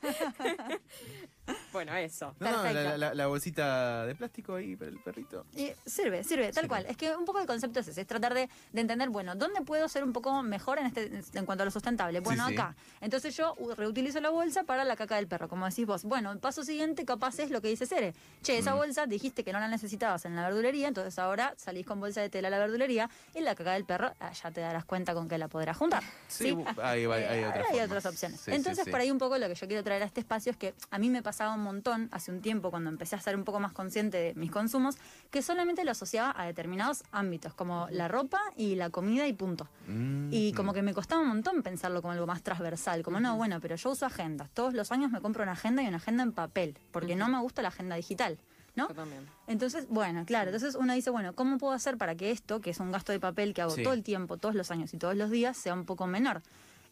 Bueno, 1.73 1.95
eso. 1.97 2.35
No, 2.39 2.63
la, 2.97 3.27
bolsita 3.27 4.05
de 4.07 4.15
plástico 4.15 4.57
ahí 4.57 4.77
para 4.77 4.91
el 4.91 4.99
perrito. 4.99 5.47
sirve, 5.87 6.23
sirve, 6.25 6.53
tal 6.53 6.69
cual. 6.69 6.87
Es 6.87 6.97
que 6.97 7.15
un 7.17 7.25
poco 7.25 7.41
el 7.41 7.47
concepto 7.47 7.81
es 7.81 7.89
ese, 7.89 8.03
es 8.03 8.07
tratar 8.07 8.35
de, 8.35 8.49
entender, 8.75 9.09
bueno, 9.09 9.35
¿dónde 9.35 9.63
puedo 9.63 9.89
ser 9.89 10.05
un 10.05 10.13
poco 10.13 10.43
mejor 10.43 10.79
en 10.79 10.87
este 10.87 11.23
en 11.35 11.47
cuanto 11.47 11.63
a 11.63 11.65
lo 11.65 11.71
sustentable? 11.71 12.21
Bueno, 12.21 12.45
acá. 12.45 12.75
Entonces 13.01 13.37
yo 13.37 13.57
reutilizo 13.77 14.21
la 14.21 14.31
bolsa 14.31 14.65
para 14.65 14.85
la 14.85 14.97
caca 14.97 15.17
del 15.17 15.27
perro, 15.27 15.49
como 15.49 15.67
decís 15.67 15.87
vos. 15.87 16.05
Bueno, 16.05 16.31
el 16.33 16.39
paso 16.39 16.63
siguiente 16.63 17.05
capaz 17.05 17.39
es 17.39 17.51
lo 17.51 17.61
que 17.61 17.69
dice 17.69 17.87
Cere. 17.87 18.15
Che, 18.43 18.59
esa 18.59 18.75
mm. 18.75 18.79
bolsa 18.79 19.07
dijiste 19.07 19.45
que 19.45 19.53
no 19.53 19.61
la 19.61 19.69
necesitabas 19.69 20.25
en 20.25 20.37
la 20.37 20.43
verdulería, 20.43 20.89
entonces 20.89 21.19
ahora 21.19 21.55
salís 21.57 21.87
con 21.87 22.01
bolsa 22.01 22.21
de 22.21 22.29
tela 22.29 22.49
a 22.49 22.51
la 22.51 22.59
verdulería 22.59 23.09
y 23.35 23.41
la 23.41 23.55
caca 23.55 23.73
del 23.73 23.85
perro 23.85 24.13
ah, 24.21 24.33
ya 24.33 24.51
te 24.51 24.61
darás 24.61 24.85
cuenta 24.85 25.15
con 25.15 25.29
que 25.29 25.39
la 25.39 25.49
podrás 25.49 25.77
juntar. 25.77 26.03
Sí, 26.29 26.57
hay, 26.83 27.07
otras, 27.07 28.07
opciones. 28.07 28.47
entonces, 28.49 28.89
por 28.89 29.01
ahí 29.01 29.11
un 29.11 29.19
poco 29.19 29.39
lo 29.39 29.49
que 29.49 29.55
yo 29.55 29.67
quiero 29.67 29.83
traer 29.83 30.03
a 30.03 30.07
este 30.07 30.21
espacio 30.21 30.53
es 30.53 30.57
que 30.57 30.75
a 30.91 30.99
mí 30.99 31.09
me 31.11 31.23
pasaba 31.43 31.57
un 31.57 31.65
montón 31.65 32.09
hace 32.13 32.31
un 32.31 32.41
tiempo 32.41 32.71
cuando 32.71 32.89
empecé 32.89 33.17
a 33.17 33.21
ser 33.21 33.35
un 33.35 33.43
poco 33.43 33.59
más 33.59 33.73
consciente 33.73 34.17
de 34.17 34.35
mis 34.35 34.53
consumos, 34.53 34.97
que 35.33 35.43
solamente 35.43 35.85
lo 35.85 35.91
asociaba 35.91 36.33
a 36.37 36.47
determinados 36.47 37.03
ámbitos, 37.11 37.53
como 37.53 37.89
la 37.91 38.07
ropa 38.07 38.39
y 38.57 38.77
la 38.77 38.91
comida 38.91 39.27
y 39.27 39.33
punto. 39.33 39.67
Mm, 39.89 40.29
y 40.31 40.53
como 40.53 40.73
que 40.73 40.83
me 40.83 40.95
costaba 40.95 41.21
un 41.21 41.27
montón 41.27 41.65
pensarlo 41.65 42.01
como 42.01 42.13
algo 42.13 42.29
más 42.29 42.45
transversal, 42.45 43.03
como 43.03 43.19
no, 43.19 43.37
bueno, 43.37 43.59
pero 43.61 43.75
yo 43.75 43.91
uso 43.91 44.07
agendas. 44.07 44.51
Todos 44.55 44.73
los 44.73 44.93
años 44.93 45.11
me 45.11 45.21
compro 45.21 45.43
una 45.43 45.53
agenda 45.53 45.83
y 45.83 45.89
una 45.89 45.97
agenda 45.97 46.23
en 46.23 46.31
papel, 46.31 46.79
porque 46.93 47.17
no 47.17 47.29
me 47.29 47.41
gusta 47.41 47.61
la 47.61 47.69
agenda 47.69 47.97
digital. 47.97 48.39
¿no? 48.77 48.87
también. 48.87 49.27
Entonces, 49.49 49.87
bueno, 49.89 50.25
claro, 50.25 50.51
entonces 50.51 50.77
uno 50.77 50.95
dice, 50.95 51.11
bueno, 51.11 51.35
¿cómo 51.35 51.59
puedo 51.59 51.75
hacer 51.75 51.99
para 51.99 52.15
que 52.15 52.31
esto, 52.31 52.61
que 52.61 52.71
es 52.71 52.79
un 52.79 52.93
gasto 52.93 53.11
de 53.11 53.19
papel 53.19 53.53
que 53.53 53.63
hago 53.63 53.75
todo 53.75 53.93
el 53.93 54.05
tiempo, 54.05 54.39
todos 54.39 54.55
los 54.55 54.71
años 54.71 54.95
y 54.95 54.97
todos 54.97 55.17
los 55.17 55.31
días, 55.31 55.57
sea 55.57 55.75
un 55.75 55.87
poco 55.87 56.07
menor? 56.07 56.41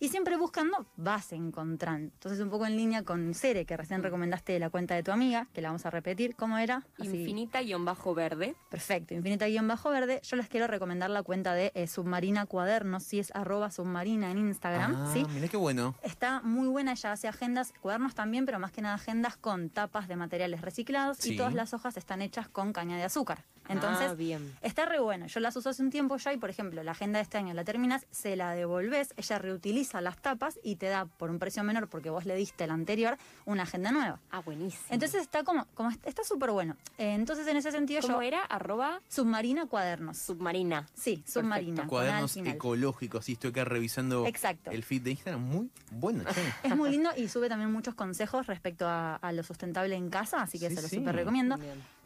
Y 0.03 0.09
siempre 0.09 0.39
buscando 0.39 0.87
vas 0.97 1.31
encontrando. 1.33 2.11
Entonces, 2.15 2.41
un 2.41 2.49
poco 2.49 2.65
en 2.65 2.75
línea 2.75 3.03
con 3.03 3.35
Cere, 3.35 3.67
que 3.67 3.77
recién 3.77 4.01
mm. 4.01 4.05
recomendaste 4.05 4.59
la 4.59 4.71
cuenta 4.71 4.95
de 4.95 5.03
tu 5.03 5.13
amiga, 5.13 5.47
que 5.53 5.61
la 5.61 5.69
vamos 5.69 5.85
a 5.85 5.91
repetir. 5.91 6.35
¿Cómo 6.37 6.57
era? 6.57 6.87
Infinita-verde. 6.97 8.57
Perfecto, 8.71 9.13
infinita-verde. 9.13 10.23
Yo 10.23 10.37
les 10.37 10.49
quiero 10.49 10.67
recomendar 10.69 11.11
la 11.11 11.23
cuenta 11.23 11.53
de 11.53 11.71
eh, 11.75 11.87
Submarina 11.87 12.47
Cuadernos, 12.47 13.03
si 13.03 13.19
es 13.19 13.31
arroba 13.35 13.71
submarina 13.71 14.31
en 14.31 14.39
Instagram. 14.39 14.97
Ah, 14.97 15.11
¿sí? 15.13 15.27
mira 15.35 15.49
qué 15.49 15.59
bueno. 15.59 15.95
Está 16.03 16.41
muy 16.41 16.69
buena, 16.69 16.93
ella 16.93 17.13
hace 17.13 17.29
agendas, 17.29 17.75
cuadernos 17.83 18.15
también, 18.15 18.47
pero 18.47 18.59
más 18.59 18.73
que 18.73 18.81
nada 18.81 18.95
agendas 18.95 19.37
con 19.37 19.69
tapas 19.69 20.09
de 20.09 20.17
materiales 20.17 20.63
reciclados 20.63 21.27
y 21.27 21.37
todas 21.37 21.53
las 21.53 21.75
hojas 21.75 21.99
están 21.99 22.23
hechas 22.23 22.49
con 22.49 22.73
caña 22.73 22.97
de 22.97 23.05
azúcar. 23.05 23.45
Entonces, 23.69 24.09
ah, 24.11 24.15
bien. 24.15 24.53
está 24.63 24.85
re 24.85 24.99
bueno. 24.99 25.27
Yo 25.27 25.39
las 25.39 25.55
uso 25.55 25.71
hace 25.71 25.83
un 25.83 25.91
tiempo 25.91 26.17
ya 26.17 26.33
y, 26.33 26.39
por 26.39 26.51
ejemplo, 26.51 26.83
la 26.83 26.91
agenda 26.91 27.19
de 27.19 27.23
este 27.23 27.39
año 27.39 27.55
la 27.55 27.65
terminas, 27.65 28.05
se 28.11 28.35
la 28.35 28.53
devolves, 28.53 29.15
ella 29.17 29.39
reutiliza 29.39 29.90
las 30.01 30.19
tapas 30.19 30.59
y 30.63 30.77
te 30.77 30.87
da 30.87 31.07
por 31.07 31.31
un 31.31 31.39
precio 31.39 31.65
menor 31.65 31.89
porque 31.89 32.11
vos 32.11 32.27
le 32.27 32.35
diste 32.37 32.67
la 32.67 32.75
anterior 32.75 33.19
una 33.45 33.65
agenda 33.65 33.91
nueva. 33.91 34.21
Ah, 34.31 34.41
buenísimo. 34.41 34.85
Entonces 34.91 35.23
está 35.23 35.43
como, 35.43 35.67
como 35.75 35.91
está 36.05 36.23
súper 36.23 36.51
bueno. 36.51 36.77
entonces 36.99 37.47
en 37.47 37.57
ese 37.57 37.73
sentido 37.73 38.01
¿Cómo 38.03 38.23
era? 38.23 38.43
Arroba 38.43 39.01
submarina 39.09 39.67
cuadernos. 39.67 40.19
Submarina. 40.19 40.87
Sí, 40.95 41.23
submarina. 41.27 41.87
Cuadernos 41.87 42.37
ecológicos. 42.37 43.25
Sí, 43.25 43.33
estoy 43.33 43.51
acá 43.51 43.65
revisando 43.65 44.27
el 44.71 44.85
feed 44.85 45.03
de 45.03 45.11
Instagram. 45.13 45.43
Muy 45.43 45.71
bueno. 45.91 46.25
es 46.63 46.77
muy 46.77 46.91
lindo 46.91 47.11
y 47.17 47.29
sube 47.29 47.49
también 47.49 47.73
muchos 47.73 47.95
consejos 47.95 48.47
respecto 48.47 48.87
a, 48.89 49.19
lo 49.33 49.43
sustentable 49.43 49.95
en 49.95 50.11
casa, 50.11 50.43
así 50.43 50.59
que 50.59 50.69
se 50.71 50.83
lo 50.83 50.89
súper 50.89 51.15
recomiendo. 51.15 51.57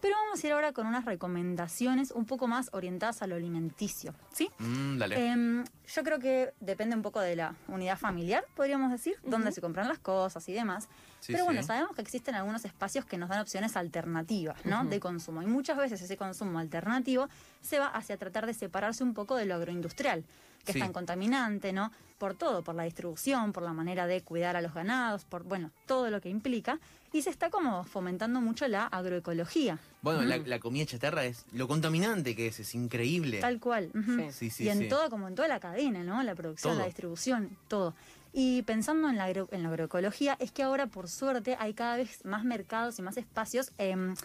Pero 0.04 0.16
vamos 0.16 0.44
a 0.44 0.46
ir 0.46 0.52
ahora 0.52 0.74
con 0.74 0.86
unas 0.86 1.06
recomendaciones 1.06 2.10
un 2.10 2.26
poco 2.26 2.46
más 2.46 2.68
orientadas 2.74 3.22
a 3.22 3.26
lo 3.26 3.36
alimenticio, 3.36 4.14
¿sí? 4.34 4.50
Mm, 4.58 4.98
dale. 4.98 5.30
Em, 5.30 5.64
yo 5.86 6.02
creo 6.02 6.18
que 6.18 6.52
depende 6.60 6.94
un 6.94 7.00
poco 7.00 7.20
de 7.20 7.34
la 7.36 7.54
unidad 7.68 7.96
familiar, 7.96 8.44
podríamos 8.54 8.90
decir, 8.90 9.16
dónde 9.24 9.50
se 9.50 9.62
compran 9.62 9.88
las 9.88 9.98
cosas 9.98 10.46
y 10.50 10.52
demás. 10.52 10.90
Pero 11.26 11.46
bueno, 11.46 11.62
sabemos 11.62 11.96
que 11.96 12.02
existen 12.02 12.34
algunos 12.34 12.66
espacios 12.66 13.06
que 13.06 13.16
nos 13.16 13.30
dan 13.30 13.40
opciones 13.40 13.78
alternativas, 13.78 14.62
¿no? 14.66 14.84
De 14.84 15.00
consumo. 15.00 15.40
Y 15.40 15.46
muchas 15.46 15.78
veces 15.78 16.02
ese 16.02 16.18
consumo 16.18 16.58
alternativo 16.58 17.30
se 17.62 17.78
va 17.78 17.86
hacia 17.86 18.18
tratar 18.18 18.44
de 18.44 18.52
separarse 18.52 19.02
un 19.02 19.14
poco 19.14 19.36
de 19.36 19.46
lo 19.46 19.54
agroindustrial 19.54 20.22
que 20.64 20.72
es 20.72 20.78
tan 20.78 20.92
contaminante, 20.92 21.72
¿no? 21.72 21.92
Por 22.18 22.34
todo, 22.34 22.62
por 22.62 22.74
la 22.74 22.84
distribución, 22.84 23.52
por 23.52 23.62
la 23.62 23.72
manera 23.72 24.06
de 24.06 24.22
cuidar 24.22 24.56
a 24.56 24.62
los 24.62 24.72
ganados, 24.72 25.24
por, 25.24 25.44
bueno, 25.44 25.70
todo 25.86 26.10
lo 26.10 26.20
que 26.20 26.30
implica. 26.30 26.78
Y 27.14 27.22
se 27.22 27.30
está 27.30 27.48
como 27.48 27.84
fomentando 27.84 28.40
mucho 28.40 28.66
la 28.66 28.86
agroecología. 28.88 29.78
Bueno, 30.02 30.22
la, 30.24 30.58
comida 30.58 30.84
chatarra 30.84 31.24
es 31.24 31.46
lo 31.52 31.68
contaminante 31.68 32.34
que 32.34 32.48
es, 32.48 32.58
es 32.58 32.74
increíble. 32.74 33.38
Tal 33.38 33.60
cual. 33.60 33.92
sí. 34.32 34.50
Sí, 34.50 34.64
y 34.64 34.68
en 34.68 34.88
todo, 34.88 35.08
como 35.10 35.28
en 35.28 35.36
toda 35.36 35.46
la 35.46 35.60
cadena, 35.60 36.02
¿no? 36.02 36.20
La 36.24 36.34
producción, 36.34 36.76
la 36.76 36.86
distribución, 36.86 37.56
todo. 37.68 37.94
Y 38.32 38.62
pensando 38.62 39.08
en 39.08 39.16
la, 39.16 39.30
en 39.30 39.62
la 39.62 39.68
agroecología, 39.68 40.36
es 40.40 40.50
que 40.50 40.64
ahora, 40.64 40.88
por 40.88 41.08
suerte, 41.08 41.56
hay 41.60 41.72
cada 41.72 41.98
vez 41.98 42.24
más 42.24 42.42
mercados 42.42 42.98
y 42.98 43.02
más 43.02 43.16
espacios. 43.16 43.70
Em, 43.78 44.16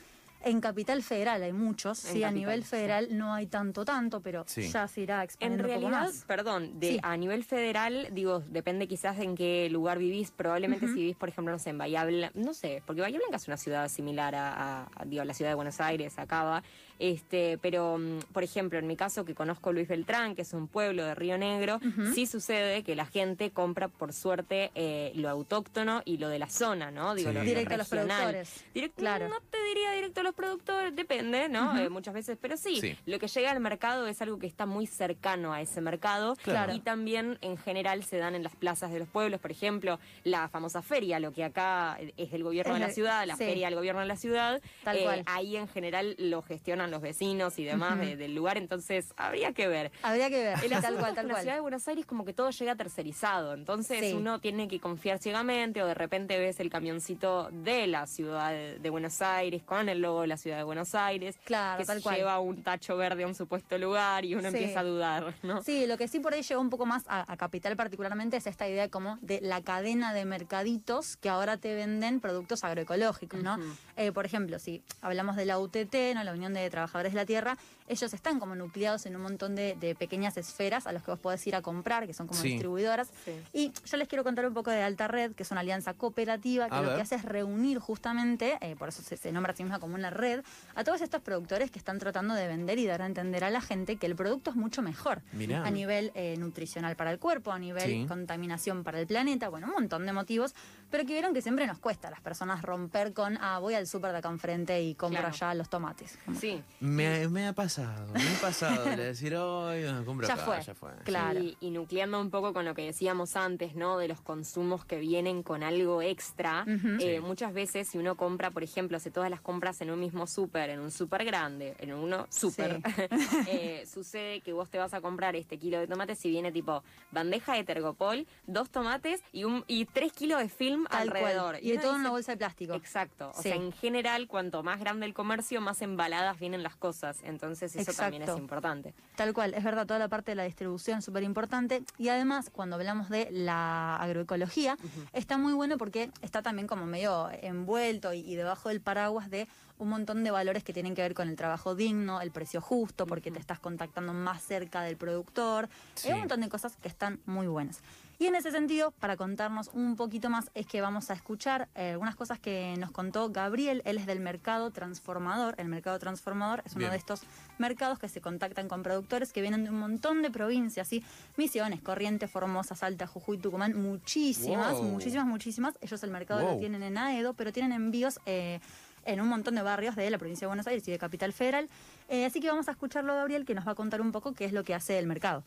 En 0.41 0.61
Capital 0.61 1.03
Federal 1.03 1.43
hay 1.43 1.51
muchos, 1.51 2.05
En 2.05 2.13
sí, 2.13 2.23
a 2.23 2.27
Capital, 2.27 2.33
nivel 2.35 2.63
sí. 2.63 2.69
federal 2.69 3.07
no 3.17 3.33
hay 3.33 3.47
tanto, 3.47 3.83
tanto, 3.83 4.21
pero 4.21 4.45
Sí. 4.47 4.69
ya 4.69 4.87
se 4.87 5.01
irá 5.01 5.17
En 5.17 5.23
expandiendo 5.23 5.63
un 5.67 5.73
poco 5.75 5.89
realidad, 5.89 6.13
más. 6.13 6.23
perdón, 6.25 6.79
de, 6.79 6.87
Sí. 6.93 6.99
a 7.03 7.17
nivel 7.17 7.43
federal, 7.43 8.07
digo, 8.11 8.39
depende 8.47 8.87
quizás 8.87 9.19
en 9.19 9.35
qué 9.35 9.67
lugar 9.69 9.97
vivís. 9.99 10.31
Probablemente 10.31 10.87
si 10.87 10.93
vivís, 10.93 11.15
por 11.17 11.27
ejemplo, 11.29 11.51
no 11.51 11.59
sé, 11.59 11.71
en 11.71 11.77
Bahía 11.77 12.05
Blanca, 12.05 12.31
no 12.35 12.53
sé, 12.53 12.81
porque 12.85 13.01
Bahía 13.01 13.17
Blanca 13.19 13.35
es 13.35 13.47
una 13.47 13.57
ciudad 13.57 13.89
similar 13.89 14.33
a, 14.35 14.53
a- 14.83 14.89
a, 14.95 15.05
digo, 15.05 15.23
la 15.25 15.33
ciudad 15.33 15.51
de 15.51 15.55
Buenos 15.55 15.81
Aires, 15.81 16.17
a 16.17 16.25
Cava. 16.25 16.63
Este, 16.99 17.57
pero, 17.61 17.97
mm, 17.97 18.19
por 18.33 18.43
ejemplo, 18.43 18.77
en 18.77 18.85
mi 18.85 18.97
caso, 18.97 19.23
que 19.23 19.33
conozco 19.33 19.71
Luis 19.71 19.87
Beltrán, 19.87 20.35
que 20.35 20.41
es 20.41 20.51
un 20.53 20.67
pueblo 20.67 21.05
de 21.05 21.15
Río 21.15 21.37
Negro, 21.37 21.79
sí 22.13 22.25
sucede 22.25 22.83
que 22.83 22.93
la 22.95 23.05
gente 23.05 23.51
compra, 23.51 23.87
por 23.87 24.11
suerte, 24.11 24.71
eh, 24.75 25.13
lo 25.15 25.29
autóctono 25.29 26.01
y 26.03 26.17
lo 26.17 26.27
de 26.27 26.39
la 26.39 26.49
zona, 26.49 26.91
¿no? 26.91 27.15
Digo, 27.15 27.29
Sí. 27.29 27.33
lo, 27.35 27.39
lo 27.41 27.45
Directo 27.49 27.73
a 27.73 27.77
los 27.77 27.89
regional. 27.89 28.17
productores. 28.33 28.65
Direct- 28.75 28.93
Claro. 28.97 29.29
No 29.29 29.39
te 29.49 29.57
diría 29.69 29.91
directo 29.93 30.19
a 30.19 30.23
los 30.23 30.33
productores, 30.35 30.95
depende, 30.95 31.49
¿no? 31.49 31.77
Eh, 31.77 31.89
muchas 31.89 32.13
veces, 32.13 32.37
pero 32.41 32.57
sí, 32.57 32.79
Sí. 32.81 32.97
lo 33.05 33.19
que 33.19 33.27
llega 33.27 33.51
al 33.51 33.59
mercado 33.59 34.07
es 34.07 34.21
algo 34.21 34.37
que 34.39 34.47
está 34.47 34.65
muy 34.65 34.85
cercano 34.87 35.53
a 35.53 35.61
ese 35.61 35.81
mercado. 35.81 36.35
Claro. 36.43 36.73
Y 36.73 36.79
también 36.79 37.37
en 37.41 37.57
general 37.57 38.03
se 38.03 38.17
dan 38.17 38.35
en 38.35 38.43
las 38.43 38.55
plazas 38.55 38.91
de 38.91 38.99
los 38.99 39.07
pueblos, 39.07 39.39
por 39.39 39.51
ejemplo, 39.51 39.99
la 40.23 40.49
famosa 40.49 40.81
feria, 40.81 41.19
lo 41.19 41.31
que 41.31 41.43
acá 41.43 41.97
es 42.17 42.31
del 42.31 42.43
gobierno 42.43 42.73
Es 42.75 42.79
de 42.81 42.87
la 42.87 42.93
ciudad, 42.93 43.25
la 43.25 43.35
sí. 43.35 43.45
feria 43.45 43.67
del 43.67 43.75
gobierno 43.75 44.01
de 44.01 44.07
la 44.07 44.15
ciudad. 44.15 44.61
Tal 44.83 44.97
eh, 44.97 45.03
cual. 45.03 45.23
Ahí 45.25 45.55
en 45.57 45.67
general 45.67 46.15
lo 46.17 46.41
gestionan 46.41 46.91
los 46.91 47.01
vecinos 47.01 47.57
y 47.59 47.63
demás 47.63 47.99
de- 47.99 48.15
del 48.17 48.35
lugar, 48.35 48.57
entonces 48.57 49.13
habría 49.17 49.53
que 49.53 49.67
ver. 49.67 49.91
Habría 50.03 50.29
que 50.29 50.43
ver, 50.43 50.57
El 50.63 50.69
tal 50.81 50.95
cual, 50.97 51.15
tal 51.15 51.25
en 51.27 51.33
la 51.33 51.41
ciudad 51.41 51.55
de 51.55 51.61
Buenos 51.61 51.87
Aires 51.87 52.05
como 52.05 52.25
que 52.25 52.33
todo 52.33 52.49
llega 52.49 52.75
tercerizado, 52.75 53.53
entonces 53.53 53.99
Sí. 53.99 54.13
uno 54.13 54.39
tiene 54.39 54.67
que 54.67 54.79
confiar 54.79 55.19
ciegamente 55.19 55.81
o 55.83 55.87
de 55.87 55.93
repente 55.93 56.37
ves 56.37 56.59
el 56.59 56.69
camioncito 56.69 57.49
de 57.51 57.87
la 57.87 58.07
ciudad 58.07 58.51
de 58.51 58.89
Buenos 58.89 59.21
Aires 59.21 59.58
con 59.61 59.89
el 59.89 60.01
logo 60.01 60.21
de 60.21 60.27
la 60.27 60.37
ciudad 60.37 60.57
de 60.57 60.63
Buenos 60.63 60.95
Aires, 60.95 61.37
Claro, 61.43 61.79
que 61.79 61.85
tal 61.85 62.01
cual. 62.01 62.15
lleva 62.17 62.39
un 62.39 62.63
tacho 62.63 62.97
verde 62.97 63.23
a 63.23 63.27
un 63.27 63.35
supuesto 63.35 63.77
lugar 63.77 64.25
y 64.25 64.35
uno 64.35 64.49
Sí. 64.51 64.57
empieza 64.57 64.79
a 64.81 64.83
dudar, 64.83 65.33
¿no? 65.43 65.61
Sí, 65.63 65.85
lo 65.87 65.97
que 65.97 66.07
sí 66.07 66.19
por 66.19 66.33
ahí 66.33 66.41
llegó 66.41 66.61
un 66.61 66.69
poco 66.69 66.85
más 66.85 67.03
a, 67.07 67.31
a 67.31 67.37
Capital 67.37 67.75
particularmente 67.75 68.37
es 68.37 68.47
esta 68.47 68.67
idea 68.67 68.89
como 68.89 69.17
de 69.21 69.39
la 69.41 69.61
cadena 69.61 70.13
de 70.13 70.25
mercaditos 70.25 71.17
que 71.17 71.29
ahora 71.29 71.57
te 71.57 71.73
venden 71.75 72.19
productos 72.19 72.63
agroecológicos, 72.63 73.41
¿no? 73.43 73.57
Eh, 73.95 74.11
por 74.11 74.25
ejemplo, 74.25 74.59
si 74.59 74.81
hablamos 75.01 75.35
de 75.35 75.45
la 75.45 75.59
UTT, 75.59 76.13
¿no? 76.15 76.23
la 76.23 76.33
Unión 76.33 76.53
de 76.53 76.69
Trabajadores 76.69 77.13
de 77.13 77.17
la 77.17 77.25
Tierra, 77.25 77.57
ellos 77.87 78.13
están 78.13 78.39
como 78.39 78.55
nucleados 78.55 79.05
en 79.05 79.15
un 79.15 79.21
montón 79.23 79.55
de, 79.55 79.75
de 79.79 79.95
pequeñas 79.95 80.37
esferas 80.37 80.85
a 80.87 80.91
los 80.91 81.03
que 81.03 81.11
vos 81.11 81.19
podés 81.19 81.45
ir 81.47 81.55
a 81.55 81.61
comprar, 81.61 82.05
que 82.07 82.13
son 82.13 82.27
como 82.27 82.39
Sí. 82.39 82.49
distribuidoras. 82.49 83.09
Sí. 83.25 83.31
Y 83.53 83.71
yo 83.85 83.97
les 83.97 84.07
quiero 84.07 84.23
contar 84.23 84.45
un 84.45 84.53
poco 84.53 84.69
de 84.71 84.81
Alta 84.81 85.07
Red, 85.07 85.33
que 85.33 85.43
es 85.43 85.51
una 85.51 85.61
alianza 85.61 85.93
cooperativa 85.93 86.67
que 86.69 86.75
A 86.75 86.81
lo 86.81 86.87
ver. 86.87 86.95
que 86.97 87.01
hace 87.01 87.15
es 87.15 87.23
reunir 87.25 87.79
justamente, 87.79 88.57
eh, 88.61 88.75
por 88.77 88.89
eso 88.89 89.01
se, 89.01 89.17
se 89.17 89.31
nombra 89.31 89.48
a 89.49 89.53
sí 89.53 89.63
misma 89.63 89.79
como 89.79 89.95
una 89.95 90.09
red, 90.09 90.43
a 90.75 90.83
todos 90.83 91.01
estos 91.01 91.21
productores 91.21 91.71
que 91.71 91.79
están 91.79 91.99
tratando 91.99 92.33
de 92.33 92.47
vender 92.47 92.79
y 92.79 92.85
dar 92.85 93.01
a 93.01 93.05
entender 93.05 93.43
a 93.43 93.49
la 93.49 93.61
gente 93.61 93.97
que 93.97 94.05
el 94.05 94.15
producto 94.15 94.49
es 94.51 94.55
mucho 94.55 94.81
mejor 94.81 95.21
Mirá. 95.33 95.65
a 95.65 95.71
nivel 95.71 96.11
eh, 96.15 96.35
nutricional 96.37 96.95
para 96.95 97.11
el 97.11 97.19
cuerpo, 97.19 97.51
a 97.51 97.59
nivel 97.59 97.83
Sí. 97.83 98.05
contaminación 98.07 98.83
para 98.83 98.99
el 98.99 99.07
planeta, 99.07 99.49
bueno, 99.49 99.67
un 99.67 99.73
montón 99.73 100.05
de 100.05 100.13
motivos, 100.13 100.53
pero 100.91 101.05
que 101.05 101.13
vieron 101.13 101.33
que 101.33 101.41
siempre 101.41 101.65
nos 101.67 101.79
cuesta 101.79 102.07
a 102.07 102.11
las 102.11 102.21
personas 102.21 102.61
romper 102.61 103.13
con, 103.13 103.37
ah, 103.41 103.59
voy 103.59 103.73
al 103.75 103.87
súper 103.87 104.11
de 104.11 104.17
acá 104.19 104.29
enfrente 104.29 104.81
y 104.81 104.95
compro 104.95 105.19
Claro. 105.21 105.33
allá 105.33 105.53
los 105.53 105.69
tomates. 105.69 106.17
Sí. 106.39 106.63
Me, 106.79 107.27
me 107.29 107.47
ha 107.47 107.53
pasado, 107.53 108.11
me 108.13 108.21
ha 108.21 108.41
pasado 108.41 108.83
de 108.85 108.95
decir, 108.97 109.35
hoy 109.35 109.83
compro 110.05 110.27
Ya 110.27 110.33
acá, 110.35 110.43
fue. 110.45 110.61
ya 110.61 110.73
fue. 110.75 110.91
Claro. 111.03 111.39
Y, 111.41 111.57
y 111.59 111.71
nucleando 111.71 112.19
un 112.19 112.29
poco 112.29 112.53
con 112.53 112.65
lo 112.65 112.73
que 112.75 112.83
decíamos 112.83 113.35
antes, 113.35 113.75
¿no? 113.75 113.97
De 113.97 114.07
los 114.07 114.21
consumos 114.21 114.85
que 114.85 114.99
vienen 114.99 115.43
con 115.43 115.63
algo 115.63 116.01
extra. 116.01 116.65
Eh, 116.67 117.17
Sí. 117.19 117.25
Muchas 117.25 117.53
veces, 117.53 117.87
si 117.87 117.97
uno 117.97 118.15
compra, 118.15 118.51
por 118.51 118.63
ejemplo, 118.63 118.97
hace 118.97 119.11
todas 119.11 119.29
las 119.29 119.38
compras 119.41 119.81
en 119.81 119.91
un 119.91 119.99
mismo 119.99 120.27
súper, 120.27 120.69
en 120.69 120.79
un 120.79 120.91
súper 120.91 121.25
grande, 121.25 121.75
en 121.79 121.93
uno 121.93 122.27
súper, 122.29 122.81
eh, 123.47 123.85
sucede 123.91 124.41
que 124.41 124.53
vos 124.53 124.69
te 124.69 124.77
vas 124.77 124.93
a 124.93 125.01
comprar 125.01 125.35
este 125.35 125.57
kilo 125.57 125.79
de 125.79 125.87
tomates 125.87 126.23
y 126.25 126.29
viene 126.29 126.51
tipo 126.51 126.83
bandeja 127.11 127.53
de 127.53 127.63
tergopol, 127.63 128.27
dos 128.47 128.69
tomates 128.69 129.21
y 129.31 129.43
un 129.43 129.63
y 129.67 129.85
tres 129.85 130.13
kilos 130.13 130.39
de 130.39 130.49
film 130.49 130.85
Tal 130.89 131.01
alrededor. 131.09 131.51
cual. 131.55 131.63
Y 131.65 131.71
de 131.71 131.77
todo 131.79 131.95
en 131.95 132.01
una 132.01 132.09
bolsa 132.11 132.31
de 132.33 132.37
plástico. 132.37 132.73
Exacto. 132.73 133.29
O 133.35 133.41
Sí. 133.41 133.43
sea, 133.49 133.55
en 133.55 133.71
general, 133.71 134.27
cuanto 134.27 134.63
más 134.63 134.79
grande 134.79 135.05
el 135.05 135.13
comercio, 135.13 135.61
más 135.61 135.81
embaladas 135.81 136.39
vienen 136.39 136.63
las 136.63 136.75
cosas. 136.75 137.17
Entonces, 137.23 137.75
eso 137.75 137.93
también 137.93 138.23
es 138.23 138.37
importante. 138.37 138.93
Tal 139.15 139.33
cual, 139.33 139.53
es 139.53 139.63
verdad, 139.63 139.85
toda 139.85 139.99
la 139.99 140.07
parte 140.07 140.31
de 140.31 140.35
la 140.35 140.43
distribución 140.43 140.99
es 140.99 141.05
súper 141.05 141.23
importante. 141.23 141.83
Y 141.97 142.09
además, 142.09 142.49
cuando 142.49 142.75
hablamos 142.75 143.09
de 143.09 143.27
la 143.31 143.95
agroecología, 143.97 144.77
está 145.13 145.37
muy 145.37 145.53
bueno 145.53 145.77
porque 145.77 146.11
está 146.21 146.41
también 146.41 146.67
como 146.67 146.85
medio 146.85 147.29
envuelto 147.31 148.13
y, 148.13 148.19
y 148.19 148.35
debajo 148.35 148.69
del 148.69 148.81
paraguas 148.81 149.28
de 149.29 149.47
un 149.77 149.87
montón 149.89 150.23
de 150.25 150.31
valores 150.31 150.63
que 150.63 150.73
tienen 150.73 150.93
que 150.93 151.01
ver 151.01 151.13
con 151.13 151.29
el 151.29 151.35
trabajo 151.37 151.73
digno, 151.73 152.19
el 152.19 152.31
precio 152.31 152.59
justo, 152.59 153.07
porque 153.07 153.31
te 153.31 153.39
estás 153.39 153.59
contactando 153.59 154.11
más 154.13 154.43
cerca 154.43 154.81
del 154.81 154.97
productor. 154.97 155.69
Sí. 155.95 156.07
Hay 156.09 156.15
un 156.15 156.19
montón 156.19 156.41
de 156.41 156.49
cosas 156.49 156.75
que 156.75 156.89
están 156.89 157.19
muy 157.25 157.47
buenas. 157.47 157.81
Y 158.21 158.25
en 158.25 158.35
ese 158.35 158.51
sentido, 158.51 158.91
para 158.91 159.15
contarnos 159.15 159.69
un 159.73 159.95
poquito 159.95 160.29
más, 160.29 160.51
es 160.53 160.65
que 160.67 160.81
vamos 160.81 161.09
a 161.09 161.13
escuchar 161.13 161.69
eh, 161.75 161.91
algunas 161.91 162.17
cosas 162.17 162.37
que 162.37 162.75
nos 162.77 162.91
contó 162.91 163.29
Gabriel. 163.29 163.81
Él 163.85 163.97
es 163.97 164.05
del 164.05 164.19
Mercado 164.19 164.71
Transformador. 164.71 165.55
El 165.57 165.69
Mercado 165.69 165.97
Transformador 165.99 166.61
es 166.65 166.73
uno 166.73 166.79
Bien. 166.79 166.91
de 166.91 166.97
estos 166.97 167.21
mercados 167.59 167.97
que 167.97 168.09
se 168.09 168.19
contactan 168.19 168.67
con 168.67 168.83
productores 168.83 169.31
que 169.31 169.39
vienen 169.39 169.63
de 169.63 169.69
un 169.69 169.79
montón 169.79 170.21
de 170.21 170.29
provincias, 170.31 170.89
¿sí? 170.89 171.01
Misiones, 171.37 171.81
Corrientes, 171.81 172.29
Formosa, 172.29 172.75
Salta, 172.75 173.07
Jujuy, 173.07 173.37
Tucumán, 173.37 173.81
muchísimas, 173.81 174.73
Wow. 174.73 174.83
muchísimas, 174.83 175.25
muchísimas. 175.25 175.75
Ellos 175.79 176.03
el 176.03 176.11
mercado 176.11 176.41
lo 176.41 176.47
Wow. 176.49 176.59
tienen 176.59 176.83
en 176.83 176.97
Aedo, 176.97 177.33
pero 177.35 177.53
tienen 177.53 177.71
envíos 177.71 178.19
eh, 178.25 178.59
en 179.05 179.21
un 179.21 179.27
montón 179.27 179.55
de 179.55 179.61
barrios 179.61 179.95
de 179.95 180.09
la 180.09 180.17
provincia 180.17 180.45
de 180.45 180.49
Buenos 180.49 180.67
Aires 180.67 180.87
y 180.87 180.91
de 180.91 180.97
Capital 180.99 181.33
Federal. 181.33 181.69
Eh, 182.07 182.25
así 182.25 182.39
que 182.39 182.47
vamos 182.49 182.67
a 182.67 182.71
escucharlo, 182.71 183.13
Gabriel, 183.15 183.45
que 183.45 183.55
nos 183.55 183.67
va 183.67 183.71
a 183.71 183.75
contar 183.75 184.01
un 184.01 184.11
poco 184.11 184.33
qué 184.33 184.45
es 184.45 184.53
lo 184.53 184.63
que 184.63 184.73
hace 184.73 184.97
el 184.99 185.07
mercado. 185.07 185.43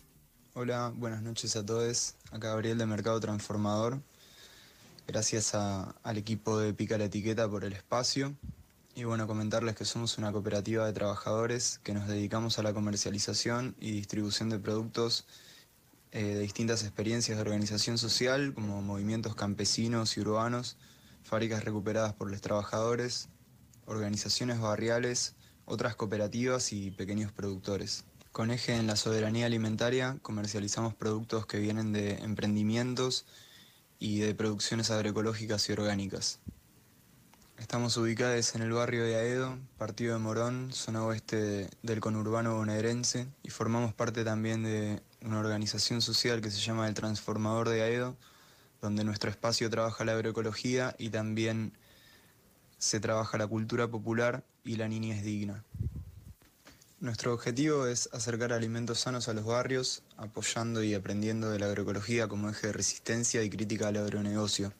Hola, 0.54 0.92
buenas 0.94 1.22
noches 1.22 1.56
a 1.56 1.64
todos. 1.64 2.14
Acá 2.30 2.48
Gabriel 2.48 2.78
de 2.78 2.86
Mercado 2.86 3.18
Transformador. 3.20 4.00
Gracias 5.06 5.54
a- 5.54 5.94
al 6.02 6.18
equipo 6.18 6.58
de 6.58 6.72
Pica 6.74 6.96
la 6.98 7.04
Etiqueta 7.04 7.48
por 7.48 7.64
el 7.64 7.72
espacio. 7.72 8.34
Y 8.94 9.04
bueno, 9.04 9.26
comentarles 9.26 9.74
que 9.74 9.84
somos 9.86 10.18
una 10.18 10.30
cooperativa 10.32 10.84
de 10.86 10.92
trabajadores 10.92 11.80
que 11.82 11.94
nos 11.94 12.06
dedicamos 12.06 12.58
a 12.58 12.62
la 12.62 12.74
comercialización 12.74 13.74
y 13.80 13.92
distribución 13.92 14.50
de 14.50 14.58
productos 14.58 15.26
eh, 16.14 16.22
de 16.34 16.40
distintas 16.40 16.82
experiencias 16.82 17.38
de 17.38 17.42
organización 17.42 17.96
social, 17.96 18.52
como 18.52 18.82
movimientos 18.82 19.34
campesinos 19.34 20.18
y 20.18 20.20
urbanos, 20.20 20.76
fábricas 21.22 21.64
recuperadas 21.64 22.12
por 22.12 22.30
los 22.30 22.42
trabajadores, 22.42 23.30
organizaciones 23.86 24.60
barriales, 24.60 25.34
otras 25.64 25.96
cooperativas 25.96 26.72
y 26.72 26.90
pequeños 26.90 27.32
productores. 27.32 28.04
Con 28.32 28.50
eje 28.50 28.76
en 28.76 28.86
la 28.86 28.96
soberanía 28.96 29.46
alimentaria, 29.46 30.18
comercializamos 30.22 30.94
productos 30.94 31.46
que 31.46 31.58
vienen 31.58 31.92
de 31.92 32.14
emprendimientos 32.18 33.26
y 33.98 34.20
de 34.20 34.34
producciones 34.34 34.90
agroecológicas 34.90 35.68
y 35.68 35.72
orgánicas. 35.72 36.40
Estamos 37.58 37.96
ubicados 37.96 38.54
en 38.56 38.62
el 38.62 38.72
barrio 38.72 39.04
de 39.04 39.14
Aedo, 39.16 39.56
partido 39.78 40.14
de 40.14 40.18
Morón, 40.18 40.72
zona 40.72 41.04
oeste 41.04 41.36
de- 41.36 41.70
del 41.82 42.00
conurbano 42.00 42.56
bonaerense, 42.56 43.28
y 43.44 43.50
formamos 43.50 43.94
parte 43.94 44.24
también 44.24 44.64
de 44.64 45.00
una 45.20 45.38
organización 45.38 46.02
social 46.02 46.40
que 46.40 46.50
se 46.50 46.58
llama 46.58 46.88
El 46.88 46.94
Transformador 46.94 47.68
de 47.68 47.82
Aedo, 47.82 48.16
donde 48.80 49.04
nuestro 49.04 49.30
espacio 49.30 49.70
trabaja 49.70 50.04
la 50.04 50.12
agroecología 50.12 50.96
y 50.98 51.10
también 51.10 51.72
se 52.82 52.98
trabaja 52.98 53.38
la 53.38 53.46
cultura 53.46 53.86
popular 53.86 54.42
y 54.64 54.74
la 54.74 54.88
niñez 54.88 55.22
digna. 55.22 55.62
Nuestro 56.98 57.32
objetivo 57.32 57.86
es 57.86 58.08
acercar 58.12 58.52
alimentos 58.52 58.98
sanos 58.98 59.28
a 59.28 59.34
los 59.34 59.44
barrios, 59.44 60.02
apoyando 60.16 60.82
y 60.82 60.92
aprendiendo 60.92 61.48
de 61.48 61.60
la 61.60 61.66
agroecología 61.66 62.26
como 62.26 62.50
eje 62.50 62.66
de 62.66 62.72
resistencia 62.72 63.44
y 63.44 63.50
crítica 63.50 63.86
al 63.86 63.98
agronegocio, 63.98 64.72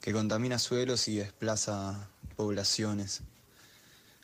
que 0.00 0.14
contamina 0.14 0.58
suelos 0.58 1.08
y 1.08 1.16
desplaza 1.16 2.08
poblaciones. 2.36 3.20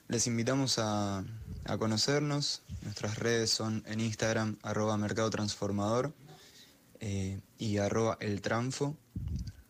Les 0.09 0.27
invitamos 0.27 0.79
a, 0.79 1.23
a 1.67 1.77
conocernos. 1.77 2.63
Nuestras 2.81 3.19
redes 3.19 3.51
son 3.51 3.85
en 3.87 4.01
Instagram, 4.01 4.57
arroba 4.63 4.97
Mercado 4.97 5.29
Transformador 5.29 6.15
eh, 7.01 7.41
y 7.59 7.77
arroba 7.77 8.17
El 8.21 8.41
Tranfo, 8.41 8.97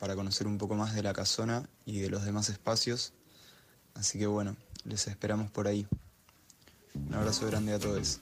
para 0.06 0.14
conocer 0.14 0.46
un 0.46 0.56
poco 0.56 0.76
más 0.76 0.94
de 0.94 1.02
la 1.02 1.12
casona 1.12 1.68
y 1.84 1.98
de 1.98 2.08
los 2.08 2.24
demás 2.24 2.48
espacios. 2.48 3.12
Así 3.94 4.20
que 4.20 4.28
bueno, 4.28 4.56
les 4.84 5.08
esperamos 5.08 5.50
por 5.50 5.66
ahí. 5.66 5.84
Un 6.94 7.12
abrazo 7.12 7.44
grande 7.48 7.72
a 7.72 7.80
todos. 7.80 8.20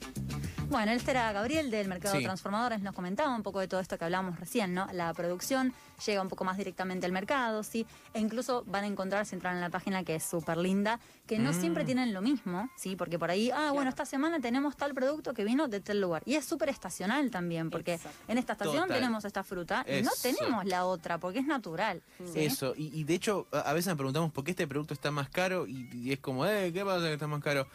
Bueno, 0.69 0.91
este 0.91 1.11
era 1.11 1.31
Gabriel 1.31 1.69
del 1.71 1.87
Mercado 1.87 2.17
Sí. 2.17 2.23
Transformadores, 2.23 2.81
nos 2.81 2.93
comentaba 2.95 3.33
un 3.35 3.43
poco 3.43 3.59
de 3.59 3.67
todo 3.67 3.79
esto 3.79 3.97
que 3.97 4.05
hablábamos 4.05 4.39
recién, 4.39 4.73
¿no? 4.73 4.87
La 4.93 5.13
producción 5.13 5.73
llega 6.05 6.21
un 6.21 6.27
poco 6.27 6.43
más 6.43 6.57
directamente 6.57 7.05
al 7.05 7.11
mercado, 7.11 7.63
¿sí? 7.63 7.85
E 8.13 8.19
incluso 8.19 8.63
van 8.67 8.83
a 8.83 8.87
encontrar, 8.87 9.25
si 9.25 9.35
entran 9.35 9.55
en 9.55 9.61
la 9.61 9.69
página 9.69 10.03
que 10.03 10.15
es 10.15 10.23
súper 10.23 10.57
linda, 10.57 10.99
que 11.27 11.39
no 11.39 11.51
Mm. 11.51 11.61
siempre 11.61 11.85
tienen 11.85 12.13
lo 12.13 12.21
mismo, 12.21 12.69
¿sí? 12.75 12.95
Porque 12.95 13.17
por 13.17 13.29
ahí, 13.31 13.51
ah, 13.51 13.71
bueno, 13.71 13.89
esta 13.89 14.05
semana 14.05 14.39
tenemos 14.39 14.75
tal 14.75 14.93
producto 14.93 15.33
que 15.33 15.43
vino 15.45 15.67
de 15.67 15.79
tal 15.79 16.01
lugar. 16.01 16.23
Y 16.25 16.35
es 16.35 16.45
súper 16.45 16.69
estacional 16.69 17.29
también, 17.31 17.69
porque 17.69 17.93
Exacto. 17.93 18.17
en 18.27 18.37
esta 18.37 18.53
estación 18.53 18.83
Total. 18.83 18.97
tenemos 18.97 19.23
esta 19.23 19.43
fruta 19.43 19.85
y 19.87 20.01
no 20.01 20.11
tenemos 20.21 20.65
la 20.65 20.85
otra, 20.85 21.19
porque 21.19 21.39
es 21.39 21.45
natural. 21.45 22.01
¿sí? 22.33 22.43
Eso, 22.43 22.73
y, 22.75 22.87
y 22.99 23.03
de 23.05 23.13
hecho, 23.13 23.47
a, 23.51 23.71
veces 23.73 23.87
nos 23.87 23.97
preguntamos 23.97 24.31
por 24.31 24.43
qué 24.43 24.51
este 24.51 24.67
producto 24.67 24.93
está 24.93 25.11
más 25.11 25.29
caro 25.29 25.67
y, 25.67 25.87
y 25.93 26.11
es 26.11 26.19
como, 26.19 26.45
eh, 26.45 26.71
¿qué 26.73 26.83
pasa 26.83 27.05
que 27.05 27.13
está 27.13 27.27
más 27.27 27.41
caro? 27.41 27.67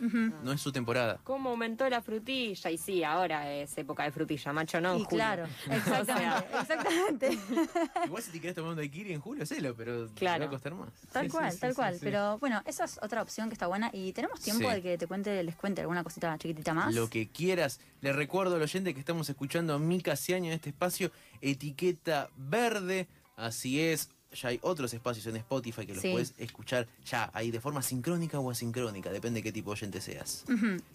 No 0.43 0.53
es 0.53 0.61
su 0.61 0.73
temporada. 0.73 1.19
¿Cómo 1.25 1.51
aumentó 1.51 1.89
la 1.89 2.03
frutilla? 2.03 2.71
Y 2.71 2.79
sí, 2.81 3.05
ahora 3.05 3.53
es 3.53 3.77
época 3.79 4.05
de 4.05 4.11
frutilla, 4.13 4.53
macho, 4.53 4.81
¿no? 4.81 4.93
En 4.95 5.01
Y 5.01 5.05
julio. 5.05 5.17
claro, 5.19 5.47
exactamente, 5.71 6.47
exactamente. 6.61 7.39
Igual 8.07 8.23
si 8.23 8.31
te 8.31 8.41
querés 8.41 8.55
tomar 8.57 8.71
un 8.73 8.77
daiquiri 8.77 9.13
en 9.13 9.21
julio, 9.21 9.43
hacelo, 9.45 9.75
pero 9.77 10.09
te 10.09 10.25
va 10.25 10.35
a 10.35 10.49
costar 10.49 10.75
más. 10.75 10.89
Tal 11.13 11.27
Sí, 11.27 11.31
cual, 11.33 11.53
sí, 11.53 11.59
tal 11.61 11.71
sí, 11.71 11.77
cual. 11.77 11.95
sí. 11.95 12.01
Pero 12.03 12.39
bueno, 12.39 12.63
esa 12.67 12.85
es 12.85 12.99
otra 13.03 13.23
opción 13.23 13.49
que 13.49 13.55
está 13.55 13.67
buena. 13.67 13.91
Y 13.93 14.13
tenemos 14.13 14.41
tiempo 14.41 14.69
Sí. 14.69 14.75
de 14.77 14.83
que 14.83 14.99
te 14.99 15.07
cuente, 15.07 15.43
les 15.43 15.57
cuente 15.57 15.81
alguna 15.83 16.03
cosita 16.05 16.37
chiquitita 16.39 16.75
más. 16.75 16.95
Lo 16.95 17.09
que 17.11 17.29
quieras. 17.29 17.81
Le 18.01 18.13
recuerdo 18.13 18.57
al 18.57 18.63
oyente 18.63 18.95
que 18.95 19.01
estamos 19.01 19.29
escuchando 19.29 19.75
a 19.75 19.79
Mica 19.79 20.17
Ciaña 20.17 20.49
en 20.49 20.55
este 20.55 20.71
espacio, 20.71 21.11
etiqueta 21.41 22.31
verde. 22.37 23.09
Así 23.37 23.81
es. 23.81 24.11
Ya 24.33 24.49
hay 24.51 24.59
otros 24.63 24.95
espacios 24.95 25.27
en 25.27 25.37
Spotify 25.37 25.87
que 25.87 25.93
los 25.95 26.03
Sí. 26.03 26.13
puedes 26.13 26.35
escuchar 26.39 26.87
ya 27.05 27.31
ahí 27.35 27.51
de 27.51 27.61
forma 27.61 27.83
sincrónica 27.83 28.39
o 28.39 28.51
asincrónica, 28.51 29.11
depende 29.11 29.39
de 29.41 29.43
qué 29.43 29.53
tipo 29.53 29.71
de 29.71 29.73
oyente 29.73 30.01
seas. 30.01 30.45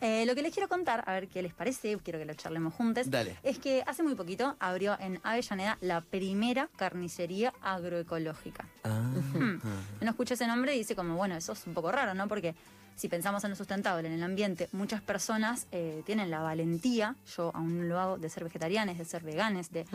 Eh, 0.02 0.26
lo 0.26 0.36
que 0.36 0.42
les 0.42 0.54
quiero 0.54 0.70
contar, 0.70 1.04
a 1.06 1.14
ver 1.14 1.28
qué 1.28 1.42
les 1.42 1.54
parece, 1.54 1.98
quiero 2.04 2.18
que 2.20 2.26
lo 2.26 2.34
charlemos 2.34 2.74
juntos. 2.74 3.10
Dale. 3.10 3.38
Es 3.44 3.60
que 3.60 3.84
hace 3.86 4.04
muy 4.04 4.16
poquito 4.16 4.56
abrió 4.60 4.98
en 5.00 5.20
Avellaneda 5.24 5.78
la 5.82 6.02
primera 6.02 6.70
carnicería 6.78 7.54
agroecológica. 7.62 8.68
Ah, 8.84 9.12
Hmm. 9.34 9.60
Uno 10.02 10.10
escucha 10.12 10.34
ese 10.36 10.48
nombre 10.48 10.76
y 10.76 10.80
dice 10.80 10.96
como, 10.96 11.16
bueno, 11.16 11.36
eso 11.36 11.52
es 11.54 11.68
un 11.68 11.74
poco 11.74 11.92
raro, 11.92 12.14
¿no? 12.14 12.28
Porque 12.28 12.56
si 12.96 13.10
pensamos 13.10 13.44
en 13.44 13.50
lo 13.50 13.56
sustentable, 13.58 14.08
en 14.08 14.14
el 14.14 14.24
ambiente, 14.24 14.70
muchas 14.72 15.02
personas 15.02 15.68
eh, 15.74 16.02
tienen 16.06 16.30
la 16.32 16.40
valentía, 16.40 17.16
yo 17.36 17.52
aún 17.54 17.90
lo 17.90 18.00
hago, 18.00 18.18
de 18.18 18.30
ser 18.30 18.46
vegetarianes, 18.46 18.98
de 18.98 19.04
ser 19.06 19.24
veganes, 19.24 19.72
de. 19.72 19.86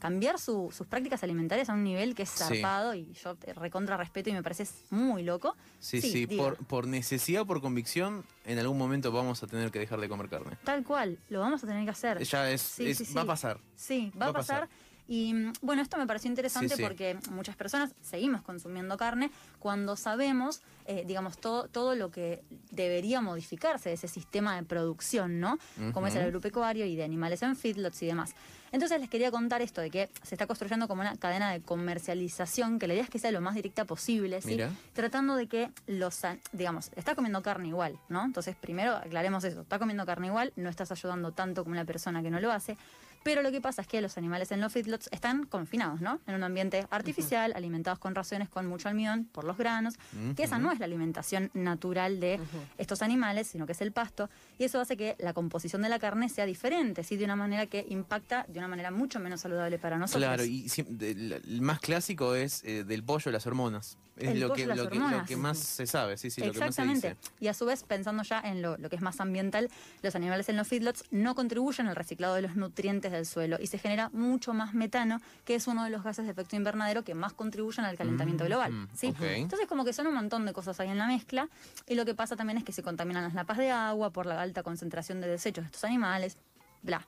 Cambiar 0.00 0.38
su- 0.40 0.72
sus 0.76 0.86
prácticas 0.86 1.22
alimentarias 1.22 1.68
a 1.68 1.74
un 1.74 1.84
nivel 1.84 2.14
que 2.16 2.24
es 2.24 2.30
Sí. 2.30 2.38
zarpado 2.42 2.94
y 2.94 3.12
yo 3.12 3.36
te 3.36 3.52
recontra 3.54 3.96
respeto 3.96 4.30
y 4.30 4.32
me 4.32 4.42
parece 4.42 4.66
muy 4.90 5.22
loco. 5.22 5.54
Sí, 5.78 6.00
sí, 6.00 6.26
por, 6.26 6.56
por 6.66 6.86
necesidad 6.88 7.42
o 7.42 7.46
por 7.46 7.60
convicción, 7.60 8.24
en 8.44 8.58
algún 8.58 8.78
momento 8.78 9.12
vamos 9.12 9.42
a 9.42 9.46
tener 9.46 9.70
que 9.70 9.78
dejar 9.78 10.00
de 10.00 10.08
comer 10.08 10.28
carne. 10.28 10.56
Tal 10.64 10.82
cual, 10.82 11.18
lo 11.28 11.40
vamos 11.40 11.62
a 11.62 11.66
tener 11.66 11.84
que 11.84 11.90
hacer. 11.90 12.22
Ya 12.24 12.50
es, 12.50 12.60
Sí, 12.62 12.92
va 13.16 13.22
a 13.22 13.26
pasar. 13.26 13.60
Sí, 13.76 14.10
va, 14.20 14.26
a 14.26 14.32
pasar. 14.32 14.68
Y 15.10 15.34
mm, 15.34 15.54
bueno, 15.60 15.82
esto 15.82 15.98
me 15.98 16.06
pareció 16.06 16.28
interesante 16.30 16.68
Sí, 16.68 16.76
sí. 16.76 16.82
porque 16.84 17.18
muchas 17.32 17.56
personas 17.56 17.90
seguimos 18.00 18.42
consumiendo 18.42 18.96
carne 18.96 19.32
cuando 19.58 19.96
sabemos, 19.96 20.62
eh, 20.86 21.02
digamos, 21.04 21.36
todo, 21.36 21.66
todo 21.66 21.96
lo 21.96 22.12
que 22.12 22.44
debería 22.70 23.20
modificarse 23.20 23.88
de 23.88 23.96
ese 23.96 24.06
sistema 24.06 24.54
de 24.54 24.62
producción, 24.62 25.40
¿no? 25.40 25.58
Como 25.92 26.06
es 26.06 26.14
el 26.14 26.22
agropecuario 26.22 26.86
y 26.86 26.94
de 26.94 27.02
animales 27.02 27.42
en 27.42 27.56
feedlots 27.56 28.00
y 28.02 28.06
demás. 28.06 28.36
Entonces 28.70 29.00
les 29.00 29.10
quería 29.10 29.32
contar 29.32 29.62
esto 29.62 29.80
de 29.80 29.90
que 29.90 30.08
se 30.22 30.36
está 30.36 30.46
construyendo 30.46 30.86
como 30.86 31.00
una 31.00 31.16
cadena 31.16 31.50
de 31.50 31.60
comercialización, 31.60 32.78
que 32.78 32.86
la 32.86 32.94
idea 32.94 33.02
es 33.02 33.10
que 33.10 33.18
sea 33.18 33.32
lo 33.32 33.40
más 33.40 33.56
directa 33.56 33.84
posible, 33.84 34.40
¿sí? 34.40 34.50
Mira. 34.50 34.70
Tratando 34.92 35.34
de 35.34 35.48
que 35.48 35.72
los, 35.88 36.20
digamos, 36.52 36.92
está 36.94 37.16
comiendo 37.16 37.42
carne 37.42 37.66
igual, 37.66 37.98
¿no? 38.08 38.24
Entonces, 38.24 38.54
primero 38.54 38.94
aclaremos 38.94 39.42
eso, 39.42 39.62
está 39.62 39.80
comiendo 39.80 40.06
carne 40.06 40.28
igual, 40.28 40.52
no 40.54 40.70
estás 40.70 40.92
ayudando 40.92 41.32
tanto 41.32 41.64
como 41.64 41.72
una 41.72 41.84
persona 41.84 42.22
que 42.22 42.30
no 42.30 42.38
lo 42.38 42.52
hace, 42.52 42.76
pero 43.22 43.42
lo 43.42 43.50
que 43.52 43.60
pasa 43.60 43.82
es 43.82 43.88
que 43.88 44.00
los 44.00 44.16
animales 44.16 44.50
en 44.52 44.60
los 44.60 44.72
feedlots 44.72 45.08
están 45.12 45.44
confinados, 45.44 46.00
¿no? 46.00 46.20
En 46.26 46.34
un 46.34 46.42
ambiente 46.42 46.86
artificial, 46.90 47.52
alimentados 47.54 47.98
con 47.98 48.14
raciones 48.14 48.48
con 48.48 48.66
mucho 48.66 48.88
almidón 48.88 49.24
por 49.26 49.44
los 49.44 49.56
granos, 49.56 49.94
que 50.36 50.42
esa 50.44 50.58
no 50.58 50.72
es 50.72 50.78
la 50.78 50.86
alimentación 50.86 51.50
natural 51.54 52.18
de 52.20 52.40
estos 52.78 53.02
animales, 53.02 53.46
sino 53.48 53.66
que 53.66 53.72
es 53.72 53.80
el 53.80 53.92
pasto, 53.92 54.30
y 54.58 54.64
eso 54.64 54.80
hace 54.80 54.96
que 54.96 55.16
la 55.18 55.32
composición 55.34 55.82
de 55.82 55.88
la 55.88 55.98
carne 55.98 56.28
sea 56.28 56.46
diferente, 56.46 57.04
¿sí? 57.04 57.16
De 57.16 57.24
una 57.24 57.36
manera 57.36 57.66
que 57.66 57.84
impacta 57.88 58.46
de 58.48 58.58
una 58.58 58.68
manera 58.68 58.90
mucho 58.90 59.20
menos 59.20 59.40
saludable 59.40 59.78
para 59.78 59.98
nosotros. 59.98 60.22
Claro, 60.24 60.44
y 60.44 60.66
de- 60.88 61.14
la- 61.14 61.36
el 61.36 61.60
más 61.62 61.80
clásico 61.80 62.34
es 62.34 62.62
eh, 62.64 62.84
del 62.84 63.02
pollo 63.04 63.30
las 63.30 63.46
hormonas. 63.46 63.98
Es 64.20 64.28
El 64.28 64.40
lo, 64.40 64.52
que, 64.52 64.66
las 64.66 64.76
lo, 64.76 64.88
que, 64.88 64.98
lo 64.98 65.04
hormonas. 65.06 65.26
que 65.28 65.36
más 65.36 65.58
se 65.58 65.86
sabe, 65.86 66.16
sí, 66.16 66.30
sí, 66.30 66.40
lo 66.42 66.52
que 66.52 66.58
más 66.60 66.74
se 66.74 66.82
Exactamente. 66.82 67.08
dice. 67.20 67.34
Y 67.40 67.48
a 67.48 67.54
su 67.54 67.64
vez, 67.64 67.82
pensando 67.84 68.22
ya 68.22 68.40
en 68.40 68.60
lo, 68.62 68.76
lo 68.76 68.90
que 68.90 68.96
es 68.96 69.02
más 69.02 69.18
ambiental, 69.20 69.68
los 70.02 70.14
animales 70.14 70.48
en 70.48 70.56
los 70.56 70.68
feedlots 70.68 71.04
no 71.10 71.34
contribuyen 71.34 71.86
al 71.88 71.96
reciclado 71.96 72.34
de 72.34 72.42
los 72.42 72.54
nutrientes 72.56 73.10
del 73.12 73.24
suelo 73.26 73.56
y 73.60 73.66
se 73.68 73.78
genera 73.78 74.10
mucho 74.12 74.52
más 74.52 74.74
metano, 74.74 75.20
que 75.44 75.54
es 75.54 75.66
uno 75.66 75.84
de 75.84 75.90
los 75.90 76.02
gases 76.04 76.26
de 76.26 76.32
efecto 76.32 76.56
invernadero 76.56 77.02
que 77.04 77.14
más 77.14 77.32
contribuyen 77.32 77.84
al 77.84 77.96
calentamiento 77.96 78.44
Mm, 78.44 78.46
global. 78.46 78.72
mm, 78.72 78.88
¿sí? 78.94 79.14
Entonces, 79.20 79.66
como 79.68 79.84
que 79.84 79.92
son 79.92 80.06
un 80.06 80.14
montón 80.14 80.44
de 80.46 80.52
cosas 80.52 80.78
ahí 80.80 80.88
en 80.88 80.98
la 80.98 81.06
mezcla. 81.06 81.48
Y 81.86 81.94
lo 81.94 82.04
que 82.04 82.14
pasa 82.14 82.36
también 82.36 82.58
es 82.58 82.64
que 82.64 82.72
se 82.72 82.82
contaminan 82.82 83.22
las 83.24 83.34
napas 83.34 83.58
de 83.58 83.70
agua 83.70 84.10
por 84.10 84.26
la 84.26 84.40
alta 84.40 84.62
concentración 84.62 85.20
de 85.20 85.28
desechos 85.28 85.64
de 85.64 85.66
estos 85.66 85.84
animales, 85.84 86.36
bla. 86.82 87.04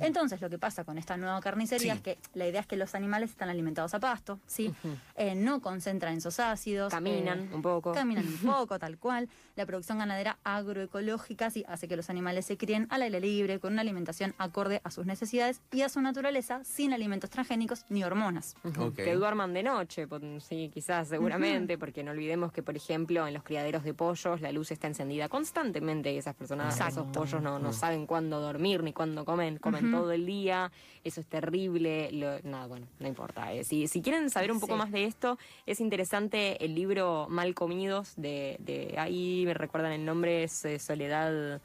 Entonces, 0.00 0.40
lo 0.40 0.48
que 0.50 0.58
pasa 0.58 0.84
con 0.84 0.98
esta 0.98 1.16
nueva 1.16 1.40
carnicería 1.40 1.94
Sí. 1.94 1.98
es 1.98 2.02
que 2.02 2.18
la 2.34 2.46
idea 2.46 2.60
es 2.60 2.66
que 2.66 2.76
los 2.76 2.94
animales 2.94 3.30
están 3.30 3.48
alimentados 3.48 3.94
a 3.94 4.00
pasto, 4.00 4.38
¿sí? 4.46 4.72
Eh, 5.16 5.34
no 5.34 5.60
concentran 5.60 6.16
esos 6.16 6.38
ácidos. 6.40 6.90
Caminan 6.90 7.40
eh, 7.40 7.54
un 7.54 7.62
poco. 7.62 7.92
Caminan 7.92 8.26
un 8.26 8.36
poco, 8.66 8.78
tal 8.78 8.98
cual. 8.98 9.28
La 9.56 9.66
producción 9.66 9.98
ganadera 9.98 10.38
agroecológica 10.44 11.50
sí 11.50 11.64
hace 11.68 11.88
que 11.88 11.96
los 11.96 12.08
animales 12.10 12.46
se 12.46 12.56
críen 12.56 12.86
al 12.90 13.02
aire 13.02 13.20
libre, 13.20 13.58
con 13.60 13.72
una 13.74 13.82
alimentación 13.82 14.34
acorde 14.38 14.80
a 14.84 14.90
sus 14.90 15.06
necesidades 15.06 15.60
y 15.70 15.82
a 15.82 15.88
su 15.88 16.00
naturaleza, 16.00 16.62
sin 16.64 16.92
alimentos 16.92 17.30
transgénicos 17.30 17.84
ni 17.88 18.02
hormonas. 18.04 18.54
Que 18.96 19.14
duerman 19.14 19.52
de 19.52 19.62
noche, 19.62 20.06
sí, 20.40 20.70
quizás, 20.72 21.08
seguramente, 21.08 21.76
porque 21.78 22.02
no 22.02 22.12
olvidemos 22.12 22.52
que, 22.52 22.62
por 22.62 22.76
ejemplo, 22.76 23.26
en 23.26 23.34
los 23.34 23.42
criaderos 23.42 23.84
de 23.84 23.94
pollos 23.94 24.40
la 24.40 24.52
luz 24.52 24.70
está 24.70 24.86
encendida 24.86 25.28
constantemente 25.28 26.12
y 26.12 26.18
esas 26.18 26.34
personas, 26.34 26.74
Exacto. 26.74 27.00
esos 27.02 27.12
pollos 27.12 27.42
no, 27.42 27.58
no 27.58 27.72
saben 27.72 28.06
cuándo 28.06 28.40
dormir 28.40 28.82
ni 28.82 28.92
cuándo 28.92 29.24
comen, 29.24 29.58
comen 29.78 29.92
todo 29.92 30.12
el 30.12 30.26
día, 30.26 30.70
eso 31.04 31.20
es 31.20 31.26
terrible, 31.26 32.10
lo- 32.12 32.40
nada, 32.42 32.66
bueno, 32.66 32.86
no 33.00 33.08
importa. 33.08 33.52
eh. 33.52 33.64
Si, 33.64 33.88
si 33.88 34.02
quieren 34.02 34.30
saber 34.30 34.52
un 34.52 34.60
poco 34.60 34.74
Sí. 34.74 34.78
más 34.78 34.92
de 34.92 35.04
esto, 35.04 35.38
es 35.66 35.80
interesante 35.80 36.64
el 36.64 36.74
libro 36.74 37.26
Mal 37.28 37.54
Comidos, 37.54 38.14
de, 38.16 38.56
de 38.60 38.94
ahí 38.98 39.42
me 39.46 39.54
recuerdan 39.54 39.92
el 39.92 40.04
nombre, 40.04 40.44
es 40.44 40.64
eh, 40.64 40.78
Soledad... 40.78 41.60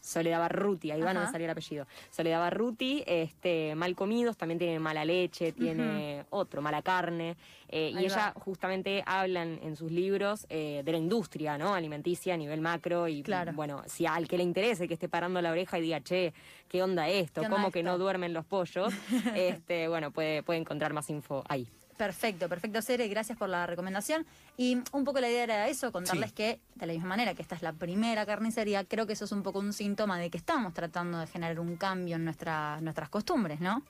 Soledad 0.00 0.40
Barruti, 0.40 0.90
ahí 0.90 1.00
van 1.00 1.16
a 1.16 1.30
salir 1.30 1.44
el 1.44 1.50
apellido. 1.50 1.86
Soledad 2.10 2.40
Barruti, 2.40 3.04
este, 3.06 3.74
mal 3.76 3.94
comidos, 3.94 4.36
también 4.36 4.58
tiene 4.58 4.78
mala 4.80 5.04
leche, 5.04 5.52
tiene 5.52 6.24
otro, 6.30 6.60
mala 6.62 6.82
carne. 6.82 7.36
eh, 7.68 7.92
y 7.94 8.04
ella 8.04 8.34
justamente 8.36 9.02
hablan 9.06 9.58
en 9.62 9.76
sus 9.76 9.90
libros 9.90 10.46
eh, 10.50 10.82
de 10.84 10.92
la 10.92 10.98
industria 10.98 11.56
¿no? 11.56 11.74
alimenticia 11.74 12.34
a 12.34 12.36
nivel 12.36 12.60
macro. 12.60 13.08
Y 13.08 13.22
Claro. 13.22 13.52
bueno, 13.54 13.82
si 13.86 14.04
al 14.04 14.28
que 14.28 14.36
le 14.36 14.42
interese 14.42 14.86
que 14.88 14.94
esté 14.94 15.08
parando 15.08 15.40
la 15.40 15.50
oreja 15.52 15.78
y 15.78 15.82
diga, 15.82 16.00
che, 16.02 16.34
¿qué 16.68 16.82
onda 16.82 17.08
esto? 17.08 17.40
¿Qué 17.40 17.46
onda 17.46 17.56
¿Cómo 17.56 17.70
que 17.70 17.82
no 17.82 17.96
duermen 17.96 18.34
los 18.34 18.44
pollos? 18.44 18.92
este, 19.36 19.88
bueno, 19.88 20.10
puede, 20.10 20.42
puede 20.42 20.58
encontrar 20.58 20.92
más 20.92 21.08
info 21.08 21.44
ahí. 21.48 21.66
Perfecto, 21.96 22.48
perfecto, 22.48 22.80
Cere, 22.82 23.06
gracias 23.08 23.38
por 23.38 23.48
la 23.48 23.66
recomendación. 23.66 24.26
Y 24.56 24.78
un 24.92 25.04
poco 25.04 25.20
la 25.20 25.28
idea 25.28 25.44
era 25.44 25.68
eso, 25.68 25.92
contarles 25.92 26.30
Sí. 26.30 26.34
que, 26.34 26.60
de 26.74 26.86
la 26.86 26.92
misma 26.94 27.08
manera 27.10 27.34
que 27.34 27.42
esta 27.42 27.54
es 27.54 27.62
la 27.62 27.72
primera 27.72 28.24
carnicería, 28.26 28.84
creo 28.84 29.06
que 29.06 29.12
eso 29.12 29.24
es 29.24 29.32
un 29.32 29.42
poco 29.42 29.58
un 29.58 29.72
síntoma 29.72 30.18
de 30.18 30.30
que 30.30 30.38
estamos 30.38 30.72
tratando 30.74 31.18
de 31.18 31.26
generar 31.26 31.60
un 31.60 31.76
cambio 31.76 32.16
en 32.16 32.24
nuestra, 32.24 32.80
nuestras 32.80 33.08
costumbres, 33.08 33.60
¿no? 33.60 33.82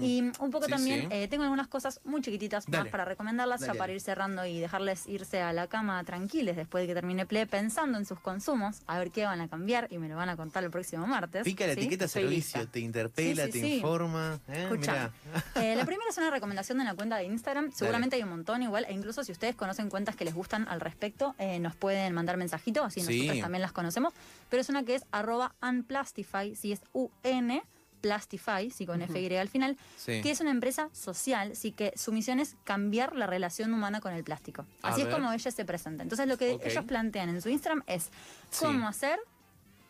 Y 0.00 0.20
un 0.38 0.50
poco 0.50 0.64
Sí, 0.66 0.70
también 0.70 1.00
sí. 1.02 1.06
eh, 1.10 1.28
tengo 1.28 1.42
algunas 1.44 1.68
cosas 1.68 2.00
muy 2.04 2.20
chiquititas 2.22 2.64
Dale. 2.66 2.84
más 2.84 2.90
para 2.90 3.04
recomendarlas, 3.04 3.60
Dale, 3.60 3.72
ya 3.72 3.78
para 3.78 3.92
ir 3.92 4.00
cerrando 4.00 4.44
y 4.46 4.58
dejarles 4.60 5.06
irse 5.06 5.40
a 5.42 5.52
la 5.52 5.66
cama 5.66 6.02
tranquiles 6.04 6.56
después 6.56 6.82
de 6.82 6.88
que 6.88 6.94
termine 6.94 7.26
Ple, 7.26 7.46
pensando 7.46 7.98
en 7.98 8.06
sus 8.06 8.18
consumos, 8.20 8.80
a 8.86 8.98
ver 8.98 9.10
qué 9.10 9.24
van 9.24 9.40
a 9.40 9.48
cambiar 9.48 9.88
y 9.90 9.98
me 9.98 10.08
lo 10.08 10.16
van 10.16 10.28
a 10.28 10.36
contar 10.36 10.64
el 10.64 10.70
próximo 10.70 11.06
martes. 11.06 11.44
Pica 11.44 11.66
la 11.66 11.74
¿sí? 11.74 11.80
etiqueta 11.80 12.08
servicio, 12.08 12.66
te 12.68 12.80
interpela, 12.80 13.48
te 13.48 13.58
informa. 13.76 14.38
Eh, 14.48 14.62
Escucha, 14.64 15.10
eh, 15.56 15.74
la 15.76 15.84
primera 15.86 16.08
es 16.10 16.16
una 16.18 16.30
recomendación 16.30 16.78
de 16.78 16.84
la 16.84 16.94
cuenta 16.94 17.16
de 17.16 17.24
Instagram. 17.24 17.72
Seguramente 17.72 18.16
hay 18.16 18.22
un 18.22 18.30
montón 18.30 18.62
igual. 18.62 18.86
E 18.88 18.92
incluso 18.92 19.24
si 19.24 19.32
ustedes 19.32 19.54
conocen 19.54 19.88
cuentas 19.90 20.16
que 20.16 20.24
les 20.24 20.34
gustan 20.34 20.66
al 20.68 20.80
respecto, 20.80 21.34
nos 21.60 21.76
pueden 21.76 22.14
mandar 22.14 22.36
mensajitos, 22.36 22.84
así 22.84 23.00
Sí. 23.00 23.18
nosotros 23.18 23.40
también 23.42 23.62
las 23.62 23.72
conocemos. 23.72 24.12
Pero 24.48 24.60
es 24.60 24.68
una 24.68 24.82
que 24.84 24.94
es 24.94 25.04
arroba 25.12 25.54
unplastify, 25.62 26.54
si 26.54 26.72
es 26.72 26.80
UN, 26.92 27.62
Plastify, 28.02 28.70
sí 28.70 28.84
con 28.84 29.00
FY 29.00 29.36
al 29.36 29.48
final, 29.48 29.78
Sí. 29.96 30.20
que 30.20 30.30
es 30.30 30.40
una 30.42 30.50
empresa 30.50 30.90
social, 30.92 31.56
sí 31.56 31.72
que 31.72 31.92
su 31.96 32.12
misión 32.12 32.38
es 32.40 32.56
cambiar 32.64 33.16
la 33.16 33.26
relación 33.26 33.72
humana 33.72 34.00
con 34.02 34.12
el 34.12 34.24
plástico. 34.24 34.66
A 34.82 34.88
Así 34.90 35.00
es 35.02 35.08
como 35.08 35.32
ella 35.32 35.50
se 35.50 35.64
presenta. 35.64 36.02
Entonces 36.02 36.26
lo 36.28 36.36
que 36.36 36.58
ellos 36.62 36.84
plantean 36.84 37.30
en 37.30 37.40
su 37.40 37.48
Instagram 37.48 37.82
es 37.86 38.10
Sí. 38.50 38.66
cómo 38.66 38.86
hacer, 38.88 39.18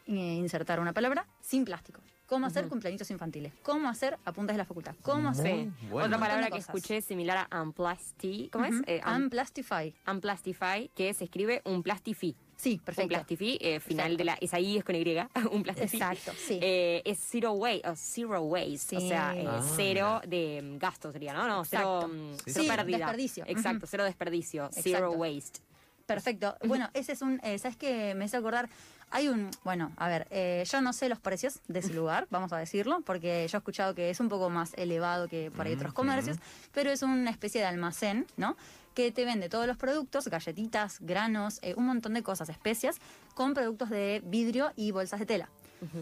eh, 0.07 0.13
insertar 0.13 0.79
una 0.79 0.93
palabra, 0.93 1.27
sin 1.41 1.65
plástico. 1.65 2.01
Cómo 2.33 2.47
hacer 2.47 2.67
cumpleaños 2.67 3.11
infantiles, 3.11 3.53
cómo 3.63 3.91
hacer 3.91 4.19
apuntes 4.25 4.55
de 4.55 4.59
la 4.59 4.65
facultad, 4.65 4.95
cómo 5.03 5.29
hacer... 5.29 5.67
Bueno. 5.91 6.07
Otra 6.07 6.17
Un 6.17 6.21
palabra 6.23 6.51
que 6.51 6.57
escuché 6.57 7.03
similar 7.03 7.47
a 7.51 7.61
unplasty, 7.63 8.49
¿cómo 8.51 8.65
es? 8.65 8.75
Eh, 8.87 9.03
un- 9.07 9.25
Unplastify. 9.25 9.95
unplastify, 10.11 10.91
que 10.95 11.13
se 11.13 11.25
escribe 11.25 11.61
un 11.67 11.83
plastify. 11.83 12.35
Sí, 12.57 12.75
Un 12.75 12.79
perfecto. 12.79 13.09
plastify, 13.11 13.59
eh, 13.61 13.81
final 13.81 14.13
Exacto. 14.13 14.17
de 14.19 14.25
la. 14.25 14.35
Esa 14.41 14.61
I 14.61 14.79
es 14.79 14.85
con 14.85 14.95
Y, 14.95 15.05
un 15.53 15.63
plastify. 15.63 15.97
Exacto, 15.97 16.33
sí. 16.39 16.59
Eh, 16.63 17.03
es 17.05 17.19
zero 17.19 17.53
waste, 17.53 17.87
o 17.89 17.97
zero 17.97 18.41
waste, 18.43 18.97
o 18.97 19.01
sea, 19.01 19.37
eh, 19.37 19.45
Ah, 19.47 19.61
cero 19.77 20.21
de 20.27 20.63
mm, 20.63 20.79
gasto 20.79 21.13
sería, 21.13 21.35
¿no? 21.35 21.47
No, 21.47 21.65
cero, 21.67 21.97
Exacto. 22.03 22.09
mm, 22.15 22.35
Sí, 22.37 22.43
cero 22.47 22.63
sí. 22.65 22.69
pérdida. 22.71 22.97
desperdicio. 22.99 23.45
Exacto, 23.47 23.87
cero 23.87 24.05
desperdicio, 24.05 24.71
zero 24.73 25.11
waste. 25.13 25.61
Perfecto. 26.07 26.57
Bueno, 26.65 26.89
ese 26.95 27.13
es 27.13 27.23
un, 27.23 27.41
eh, 27.43 27.59
¿sabes 27.59 27.77
qué? 27.77 28.15
Me 28.15 28.25
hizo 28.27 28.37
acordar, 28.37 28.69
hay 29.11 29.29
un, 29.29 29.51
bueno, 29.63 29.93
a 29.97 30.09
ver, 30.09 30.27
eh, 30.31 30.65
yo 30.71 30.81
no 30.81 30.93
sé 30.93 31.09
los 31.09 31.19
precios 31.19 31.61
de 31.69 31.81
ese 31.81 31.93
lugar, 31.93 32.27
vamos 32.31 32.53
a 32.53 32.59
decirlo, 32.59 33.03
porque 33.05 33.47
yo 33.49 33.59
he 33.59 33.61
escuchado 33.61 33.95
que 33.95 34.11
es 34.11 34.21
un 34.21 34.29
poco 34.29 34.51
más 34.51 34.73
elevado 34.75 35.29
que 35.29 35.51
por 35.55 35.67
ahí 35.67 35.75
otros 35.75 35.93
comercios, 35.93 36.39
pero 36.73 36.91
es 36.91 37.03
una 37.03 37.31
especie 37.31 37.61
de 37.61 37.67
almacén, 37.67 38.27
¿no? 38.37 38.57
Que 38.95 39.13
te 39.13 39.25
vende 39.25 39.49
todos 39.49 39.67
los 39.67 39.77
productos, 39.77 40.29
galletitas, 40.29 40.99
granos, 41.01 41.59
eh, 41.63 41.75
un 41.77 41.87
montón 41.87 42.15
de 42.15 42.23
cosas, 42.23 42.49
especias, 42.49 42.97
con 43.35 43.55
productos 43.55 43.91
de 43.91 44.23
vidrio 44.25 44.73
y 44.77 44.91
bolsas 44.91 45.21
de 45.21 45.27
tela. 45.27 45.49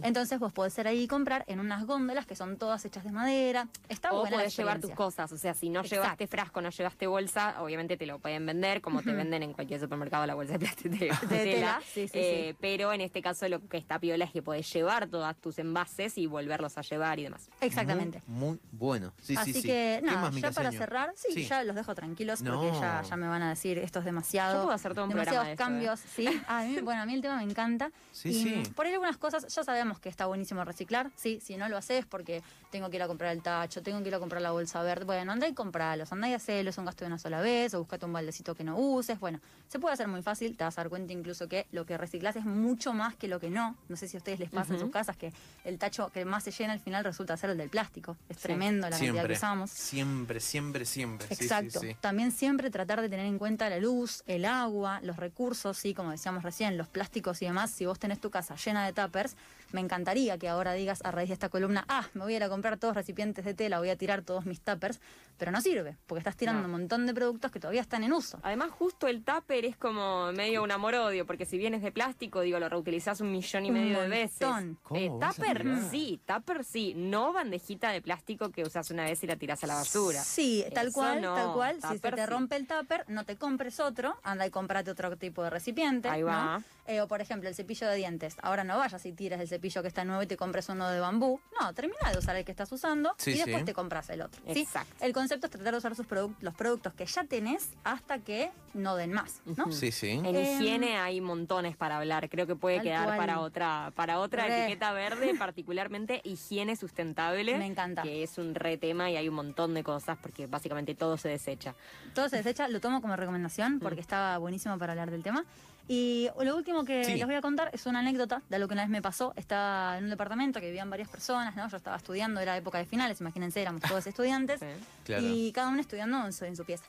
Entonces 0.03 0.39
vos 0.39 0.53
podés 0.53 0.77
ir 0.79 0.87
ahí 0.87 1.03
y 1.03 1.09
comprar 1.09 1.45
en 1.47 1.61
unas 1.61 1.87
góndolas 1.87 2.27
que 2.27 2.35
son 2.37 2.57
todas 2.57 2.85
hechas 2.85 3.05
de 3.05 3.13
madera. 3.13 3.69
Está 3.89 4.13
O 4.13 4.21
buena 4.21 4.31
la 4.37 4.43
podés 4.43 4.57
llevar 4.57 4.81
tus 4.81 4.91
cosas, 4.91 5.31
o 5.33 5.37
sea, 5.39 5.55
si 5.55 5.69
no 5.71 5.81
Exacto. 5.81 6.03
llevaste 6.03 6.27
frasco, 6.27 6.61
no 6.61 6.71
llevaste 6.71 7.07
bolsa, 7.07 7.61
obviamente 7.63 7.97
te 7.97 8.07
lo 8.07 8.19
pueden 8.19 8.45
vender, 8.47 8.81
como 8.81 9.03
te 9.03 9.13
venden 9.13 9.43
en 9.43 9.53
cualquier 9.53 9.81
supermercado 9.81 10.27
la 10.27 10.35
bolsa 10.35 10.55
de 10.55 10.59
plástico 10.61 10.91
de, 10.97 10.99
de 11.23 11.27
tela, 11.29 11.43
tela. 11.45 11.83
sí, 11.93 12.09
sí, 12.09 12.19
Eh, 12.19 12.55
Pero 12.61 12.93
en 12.93 13.01
este 13.01 13.23
caso 13.23 13.49
lo 13.49 13.67
que 13.69 13.77
está 13.79 13.99
piola 13.99 14.25
es 14.25 14.33
que 14.33 14.43
podés 14.43 14.71
llevar 14.73 15.09
todos 15.09 15.37
tus 15.37 15.59
envases 15.59 16.17
y 16.19 16.27
volverlos 16.27 16.77
a 16.79 16.83
llevar 16.83 17.19
y 17.19 17.25
demás. 17.25 17.49
Exactamente. 17.61 18.23
Muy, 18.27 18.49
muy 18.51 18.59
bueno. 18.73 19.13
Sí, 19.21 19.35
Así 19.37 19.53
sí, 19.53 19.63
sí. 19.63 19.69
que 19.69 20.01
¿Qué 20.01 20.07
nada, 20.07 20.31
más, 20.31 20.35
ya 20.41 20.51
para 20.53 20.73
cerrar, 20.73 21.13
sí, 21.15 21.29
Sí. 21.33 21.45
ya 21.47 21.63
los 21.65 21.75
dejo 21.77 21.95
tranquilos 21.95 22.43
No. 22.43 22.61
porque 22.61 22.79
ya, 22.79 23.03
ya 23.03 23.17
me 23.17 23.29
van 23.29 23.43
a 23.43 23.51
decir 23.51 23.79
esto 23.79 23.99
es 24.01 24.05
demasiado. 24.05 24.55
Yo 24.57 24.63
puedo 24.65 24.75
hacer 24.75 24.95
todo 24.95 25.05
un 25.05 25.11
demasiados 25.11 25.47
programa 25.49 25.49
de 25.49 25.53
esto, 25.53 25.63
¿eh? 25.63 25.67
cambios, 25.67 26.01
sí. 26.01 26.43
Ah, 26.49 26.61
a 26.61 26.65
mí- 26.65 26.81
bueno, 26.81 27.03
a 27.03 27.07
mí 27.07 27.15
el 27.15 27.23
tema 27.23 27.37
me 27.37 27.45
encanta. 27.45 27.91
Sí, 28.13 28.29
y 28.31 28.65
sí. 28.65 28.73
por 28.75 28.87
ahí 28.87 28.93
algunas 28.93 29.17
cosas 29.17 29.47
ya 29.55 29.63
sabemos 29.71 30.01
que 30.01 30.09
está 30.09 30.27
buenísimo 30.27 30.65
reciclar, 30.65 31.13
sí, 31.15 31.39
si 31.41 31.57
no 31.57 31.69
lo 31.69 31.77
haces 31.77 32.05
porque 32.05 32.43
tengo 32.73 32.91
que 32.91 32.97
ir 32.97 33.03
a 33.05 33.07
comprar 33.07 33.31
el 33.31 33.41
tacho, 33.41 33.83
tengo 33.83 34.03
que 34.03 34.09
ir 34.09 34.15
a 34.17 34.19
comprar 34.19 34.43
la 34.43 34.51
bolsa 34.51 34.83
verde, 34.83 35.05
bueno, 35.05 35.31
andá 35.31 35.47
y 35.47 35.55
comprarlos, 35.55 36.11
andá 36.11 36.29
y 36.29 36.35
hacelo, 36.35 36.71
es 36.71 36.79
un 36.79 36.87
gasto 36.87 37.05
de 37.05 37.07
una 37.07 37.19
sola 37.21 37.41
vez, 37.41 37.73
o 37.75 37.79
buscate 37.79 38.05
un 38.05 38.13
baldecito 38.13 38.57
que 38.57 38.65
no 38.65 38.77
uses, 38.77 39.21
bueno, 39.21 39.39
se 39.71 39.79
puede 39.79 39.95
hacer 39.95 40.09
muy 40.09 40.21
fácil, 40.21 40.57
te 40.57 40.65
vas 40.65 40.77
a 40.79 40.83
dar 40.83 40.91
cuenta 40.91 41.13
incluso 41.13 41.49
que 41.49 41.69
lo 41.71 41.87
que 41.87 41.97
reciclas 41.97 42.35
es 42.35 42.45
mucho 42.45 42.93
más 42.93 43.15
que 43.15 43.29
lo 43.29 43.39
que 43.39 43.51
no, 43.51 43.77
no 43.89 43.95
sé 43.97 44.09
si 44.09 44.17
a 44.17 44.19
ustedes 44.19 44.41
les 44.41 44.51
pasa 44.51 44.75
en 44.75 44.81
sus 44.81 44.91
casas 44.91 45.17
que 45.17 45.33
el 45.65 45.79
tacho 45.79 46.11
que 46.11 46.25
más 46.25 46.43
se 46.43 46.51
llena 46.51 46.73
al 46.73 46.81
final 46.81 47.05
resulta 47.05 47.37
ser 47.37 47.51
el 47.51 47.57
del 47.59 47.71
plástico, 47.71 48.17
es 48.29 48.39
tremendo 48.39 48.89
la 48.91 48.97
cantidad 48.97 49.13
que 49.13 49.19
Siempre, 49.19 49.35
usamos. 49.37 49.71
siempre, 49.71 50.41
siempre, 50.41 50.85
siempre. 50.85 51.29
Sí, 51.29 51.35
sí, 51.37 51.45
Exacto. 51.45 51.79
sí. 51.81 51.97
También 52.01 52.33
siempre 52.33 52.69
tratar 52.71 53.01
de 53.01 53.09
tener 53.09 53.27
en 53.27 53.39
cuenta 53.39 53.71
la 53.71 53.79
luz, 53.79 54.25
el 54.27 54.45
agua, 54.45 54.99
los 55.05 55.17
recursos, 55.19 55.79
sí, 55.79 55.95
como 55.95 56.11
decíamos 56.11 56.43
recién, 56.43 56.77
los 56.77 56.89
plásticos 56.89 57.41
y 57.43 57.45
demás. 57.47 57.71
Si 57.71 57.87
vos 57.87 57.99
tenés 58.01 58.21
tu 58.21 58.29
casa 58.31 58.57
llena 58.57 58.85
de 58.85 58.93
tuppers, 58.93 59.37
me 59.71 59.81
encantaría 59.81 60.37
que 60.37 60.49
ahora 60.49 60.73
digas 60.73 61.01
a 61.05 61.13
raíz 61.13 61.29
de 61.29 61.35
esta 61.35 61.49
columna, 61.49 61.85
ah, 61.89 62.09
me 62.15 62.25
voy 62.25 62.33
a 62.35 62.37
ir 62.39 62.43
a 62.43 62.49
comprar 62.49 62.77
todos 62.77 62.97
recipientes 62.97 63.45
de 63.45 63.55
tela, 63.55 63.79
voy 63.79 63.91
a 63.91 63.97
tirar 63.97 64.23
todos 64.23 64.47
mis 64.47 64.61
tuppers, 64.61 65.01
pero 65.39 65.53
no 65.53 65.61
sirve, 65.61 65.97
porque 66.09 66.19
estás 66.19 66.37
tirando 66.37 66.61
No. 66.63 66.67
un 66.67 66.73
montón 66.73 67.07
de 67.07 67.15
productos 67.15 67.53
que 67.53 67.61
todavía 67.61 67.81
están 67.81 68.03
en 68.03 68.13
uso. 68.13 68.41
Además, 68.43 68.71
justo 68.73 69.07
el 69.07 69.23
tupper 69.23 69.60
es 69.65 69.77
como 69.77 70.33
medio 70.33 70.63
un 70.63 70.71
amor-odio, 70.71 71.27
porque 71.27 71.45
si 71.47 71.59
bien 71.59 71.75
es 71.75 71.83
de 71.83 71.93
plástico, 71.93 72.41
digo, 72.41 72.59
lo 72.59 72.69
reutilizás 72.69 73.21
un 73.21 73.33
millón 73.33 73.65
y 73.67 73.69
Un 73.69 73.75
medio 73.75 74.01
de 74.01 74.09
veces. 74.09 74.41
montón. 74.49 74.79
¿Cómo 74.83 75.01
Eh, 75.01 75.11
tupper 75.21 75.65
sí, 75.91 76.21
tupper 76.27 76.65
sí, 76.65 76.95
no 76.97 77.33
bandejita 77.33 77.91
de 77.91 78.01
plástico 78.03 78.51
que 78.51 78.63
usas 78.63 78.91
una 78.91 79.05
vez 79.05 79.23
y 79.25 79.27
la 79.27 79.37
tirás 79.37 79.63
a 79.65 79.67
la 79.67 79.75
basura. 79.75 80.23
Sí, 80.23 80.65
tal 80.75 80.93
cual, 80.93 81.21
no, 81.23 81.35
tal 81.35 81.53
cual. 81.55 81.77
Si 81.83 81.99
se 81.99 82.11
te 82.11 82.17
sí. 82.17 82.27
rompe 82.27 82.57
el 82.57 82.67
tupper, 82.67 83.05
no 83.09 83.25
te 83.25 83.37
compres 83.37 83.81
otro, 83.81 84.17
anda 84.23 84.47
y 84.47 84.51
comprate 84.51 84.91
otro 84.91 85.17
tipo 85.17 85.43
de 85.43 85.51
recipiente. 85.51 86.09
Ahí 86.09 86.23
va. 86.23 86.59
¿no? 86.59 86.65
Eh, 86.87 87.01
o 87.01 87.07
por 87.07 87.21
ejemplo, 87.21 87.49
el 87.49 87.55
cepillo 87.55 87.87
de 87.89 87.95
dientes. 87.97 88.37
Ahora 88.43 88.65
no 88.65 88.77
vayas 88.77 89.05
y 89.07 89.13
tiras 89.13 89.41
el 89.41 89.47
cepillo 89.49 89.81
que 89.83 89.89
está 89.89 90.05
nuevo 90.05 90.23
y 90.23 90.27
te 90.27 90.37
compres 90.37 90.69
uno 90.71 90.89
de 90.91 90.99
bambú. 90.99 91.41
No, 91.61 91.73
termina 91.73 92.11
de 92.11 92.19
usar 92.19 92.35
el 92.35 92.45
que 92.45 92.51
estás 92.51 92.73
usando 92.73 93.15
Sí, 93.19 93.31
y 93.31 93.35
después 93.35 93.59
sí. 93.59 93.65
te 93.65 93.75
compras 93.75 94.11
el 94.11 94.23
otro. 94.23 94.43
¿sí? 94.53 94.61
Exacto. 94.63 94.93
El 95.05 95.13
concepto 95.13 95.47
es 95.47 95.53
tratar 95.53 95.73
de 95.73 95.79
usar 95.79 95.95
sus 95.95 96.07
produc- 96.09 96.35
los 96.41 96.55
productos 96.55 96.93
que 96.95 97.07
ya 97.07 97.23
tenés 97.25 97.71
hasta 97.85 98.19
que 98.19 98.51
no 98.75 98.97
den 98.97 99.13
más, 99.13 99.41
¿no? 99.57 99.71
Sí, 99.73 99.93
sí. 99.93 100.11
En 100.11 100.27
Em, 100.27 100.37
higiene 100.37 100.97
hay 100.99 101.21
montones 101.21 101.77
para 101.77 101.99
hablar. 101.99 102.29
Creo 102.29 102.47
que 102.47 102.57
puede 102.57 102.81
quedar 102.81 103.05
cual. 103.05 103.17
para 103.19 103.41
otra, 103.41 103.93
para 103.95 104.19
otra 104.19 104.47
Re. 104.47 104.63
etiqueta 104.65 104.93
verde, 104.93 105.35
particularmente 105.39 106.21
higiene 106.25 106.77
sustentable. 106.77 107.57
Me 107.59 107.67
encanta. 107.67 108.03
Que 108.03 108.23
es 108.23 108.39
un 108.39 108.55
re 108.55 108.77
tema 108.77 109.11
y 109.11 109.17
hay 109.17 109.29
un 109.29 109.35
montón 109.35 109.75
de 109.75 109.83
cosas 109.83 110.19
porque 110.21 110.47
básicamente 110.47 110.95
todo 110.95 111.17
se 111.17 111.29
desecha. 111.29 111.75
Todo 112.15 112.29
se 112.29 112.37
desecha, 112.39 112.69
lo 112.69 112.81
tomo 112.81 113.01
como 113.01 113.17
recomendación 113.17 113.77
Mm. 113.77 113.81
porque 113.81 114.01
estaba 114.01 114.39
buenísimo 114.39 114.79
para 114.79 114.93
hablar 114.93 115.11
del 115.11 115.23
tema. 115.23 115.45
Y 115.89 116.29
lo 116.41 116.55
último 116.57 116.85
que 116.85 117.03
Sí. 117.05 117.17
les 117.17 117.27
voy 117.27 117.35
a 117.35 117.41
contar 117.41 117.69
es 117.73 117.85
una 117.87 117.99
anécdota 117.99 118.43
de 118.49 118.61
lo 118.61 118.69
que 118.69 118.75
una 118.75 118.83
vez 118.83 118.91
me 118.91 119.03
pasó. 119.03 119.33
Estaba 119.35 119.99
en 119.99 120.05
un 120.05 120.11
departamento 120.11 120.61
que 120.61 120.67
vivían 120.67 120.89
varias 120.89 121.09
personas, 121.09 121.57
¿no? 121.57 121.69
Yo 121.69 121.77
estaba 121.77 121.97
estudiando, 121.97 122.39
era 122.41 122.57
época 122.57 122.79
de 122.79 122.85
finales, 122.85 123.21
imagínense, 123.21 123.61
éramos 123.61 123.83
todos 123.83 124.07
estudiantes. 124.07 124.61
Sí. 124.61 124.67
Claro. 125.05 125.23
Y 125.27 125.51
cada 125.51 125.69
uno 125.69 125.81
estudiando 125.81 126.25
en 126.25 126.33
su, 126.33 126.45
en 126.45 126.55
su 126.55 126.65
pieza. 126.65 126.85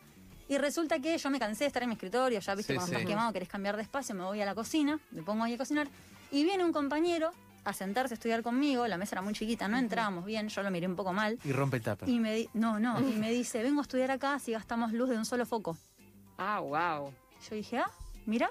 Y 0.52 0.58
resulta 0.58 1.00
que 1.00 1.18
yo 1.18 1.30
me 1.30 1.40
cansé 1.40 1.64
de 1.64 1.68
estar 1.70 1.82
en 1.82 1.88
mi 1.88 1.94
escritorio, 1.96 2.42
ya 2.42 2.56
viste 2.56 2.74
Sí, 2.74 2.76
cuando 2.78 2.90
sí. 2.90 2.96
estás 2.98 3.08
quemado, 3.10 3.32
querés 3.32 3.48
cambiar 3.48 3.78
de 3.78 3.84
espacio, 3.84 4.14
me 4.14 4.24
voy 4.26 4.42
a 4.42 4.46
la 4.46 4.54
cocina, 4.54 5.00
me 5.12 5.24
pongo 5.24 5.46
ahí 5.46 5.54
a 5.54 5.58
cocinar. 5.58 5.88
Y 6.30 6.44
viene 6.44 6.66
un 6.66 6.74
compañero 6.74 7.32
a 7.64 7.72
sentarse 7.72 8.14
a 8.14 8.16
estudiar 8.16 8.44
conmigo, 8.44 8.86
la 8.86 8.98
mesa 8.98 9.16
era 9.16 9.22
muy 9.22 9.34
chiquita, 9.34 9.70
no 9.70 9.78
entrábamos 9.78 10.26
bien, 10.26 10.50
yo 10.50 10.62
lo 10.62 10.70
miré 10.70 10.88
un 10.88 10.98
poco 10.98 11.14
mal. 11.14 11.40
Y 11.46 11.54
rompe 11.54 11.78
el 11.78 11.84
tupper. 11.84 12.10
Y 12.10 12.20
me 12.20 12.36
di- 12.36 12.50
no, 12.54 12.80
no, 12.82 13.00
y 13.00 13.14
me 13.14 13.32
dice, 13.32 13.64
vengo 13.64 13.80
a 13.80 13.84
estudiar 13.84 14.12
acá 14.12 14.40
si 14.40 14.52
gastamos 14.52 14.92
luz 14.92 15.08
de 15.08 15.16
un 15.18 15.24
solo 15.24 15.46
foco. 15.46 15.78
Ah, 16.38 16.60
wow. 16.60 17.14
Yo 17.50 17.56
dije, 17.56 17.78
ah, 17.78 17.90
mira. 18.26 18.50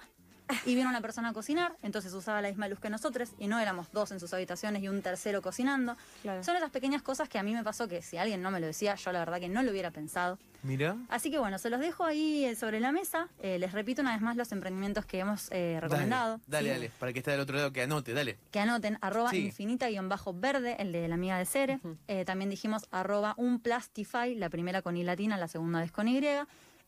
Y 0.67 0.75
vino 0.75 0.89
una 0.89 1.01
persona 1.01 1.31
a 1.31 1.33
cocinar, 1.33 1.77
entonces 1.83 2.13
usaba 2.13 2.41
la 2.43 2.49
misma 2.49 2.69
luz 2.69 2.79
que 2.81 2.91
nosotros 2.91 3.31
y 3.39 3.47
no 3.47 3.59
éramos 3.59 3.91
dos 3.93 4.11
en 4.13 4.21
sus 4.21 4.33
habitaciones 4.35 4.83
y 4.83 4.89
un 4.89 5.03
tercero 5.03 5.43
cocinando. 5.43 5.97
Claro. 6.23 6.43
Son 6.45 6.57
esas 6.57 6.71
pequeñas 6.71 7.03
cosas 7.03 7.29
que 7.29 7.39
a 7.39 7.43
mí 7.43 7.55
me 7.55 7.63
pasó 7.65 7.89
que 7.89 8.03
si 8.03 8.17
alguien 8.19 8.43
no 8.43 8.51
me 8.51 8.61
lo 8.61 8.67
decía, 8.67 8.95
yo 8.95 9.13
la 9.13 9.21
verdad 9.21 9.41
que 9.41 9.49
no 9.49 9.63
lo 9.63 9.71
hubiera 9.71 9.91
pensado. 9.91 10.39
Mira. 10.63 10.97
Así 11.09 11.31
que 11.31 11.39
bueno, 11.39 11.59
se 11.59 11.71
los 11.71 11.81
dejo 11.81 12.05
ahí 12.05 12.45
eh, 12.45 12.55
sobre 12.55 12.81
la 12.81 12.93
mesa. 12.93 13.29
Eh, 13.43 13.59
les 13.59 13.73
repito 13.73 14.03
una 14.03 14.13
vez 14.13 14.21
más 14.21 14.37
los 14.37 14.53
emprendimientos 14.53 15.07
que 15.07 15.19
hemos 15.21 15.49
eh, 15.53 15.79
recomendado. 15.81 16.39
Dale, 16.47 16.69
dale, 16.69 16.69
Sí. 16.69 16.71
dale. 16.75 16.93
Para 16.99 17.13
que 17.15 17.19
esté 17.21 17.31
del 17.31 17.41
otro 17.41 17.57
lado, 17.57 17.73
que 17.73 17.83
anote, 17.83 18.13
dale. 18.13 18.37
Que 18.51 18.61
anoten 18.61 18.99
arroba 19.01 19.31
Sí. 19.31 19.39
infinita-verde, 19.47 20.77
el 20.79 20.93
de 20.93 21.09
la 21.09 21.15
amiga 21.15 21.39
de 21.39 21.47
Cere. 21.47 21.81
Eh, 22.09 22.25
también 22.25 22.51
dijimos 22.51 22.87
arroba 22.91 23.35
un 23.39 23.61
plastify, 23.61 24.35
la 24.35 24.51
primera 24.51 24.83
con 24.83 24.97
I 24.97 25.05
latina, 25.05 25.37
la 25.39 25.49
segunda 25.49 25.81
vez 25.81 25.93
con 25.93 26.09
Y. 26.09 26.21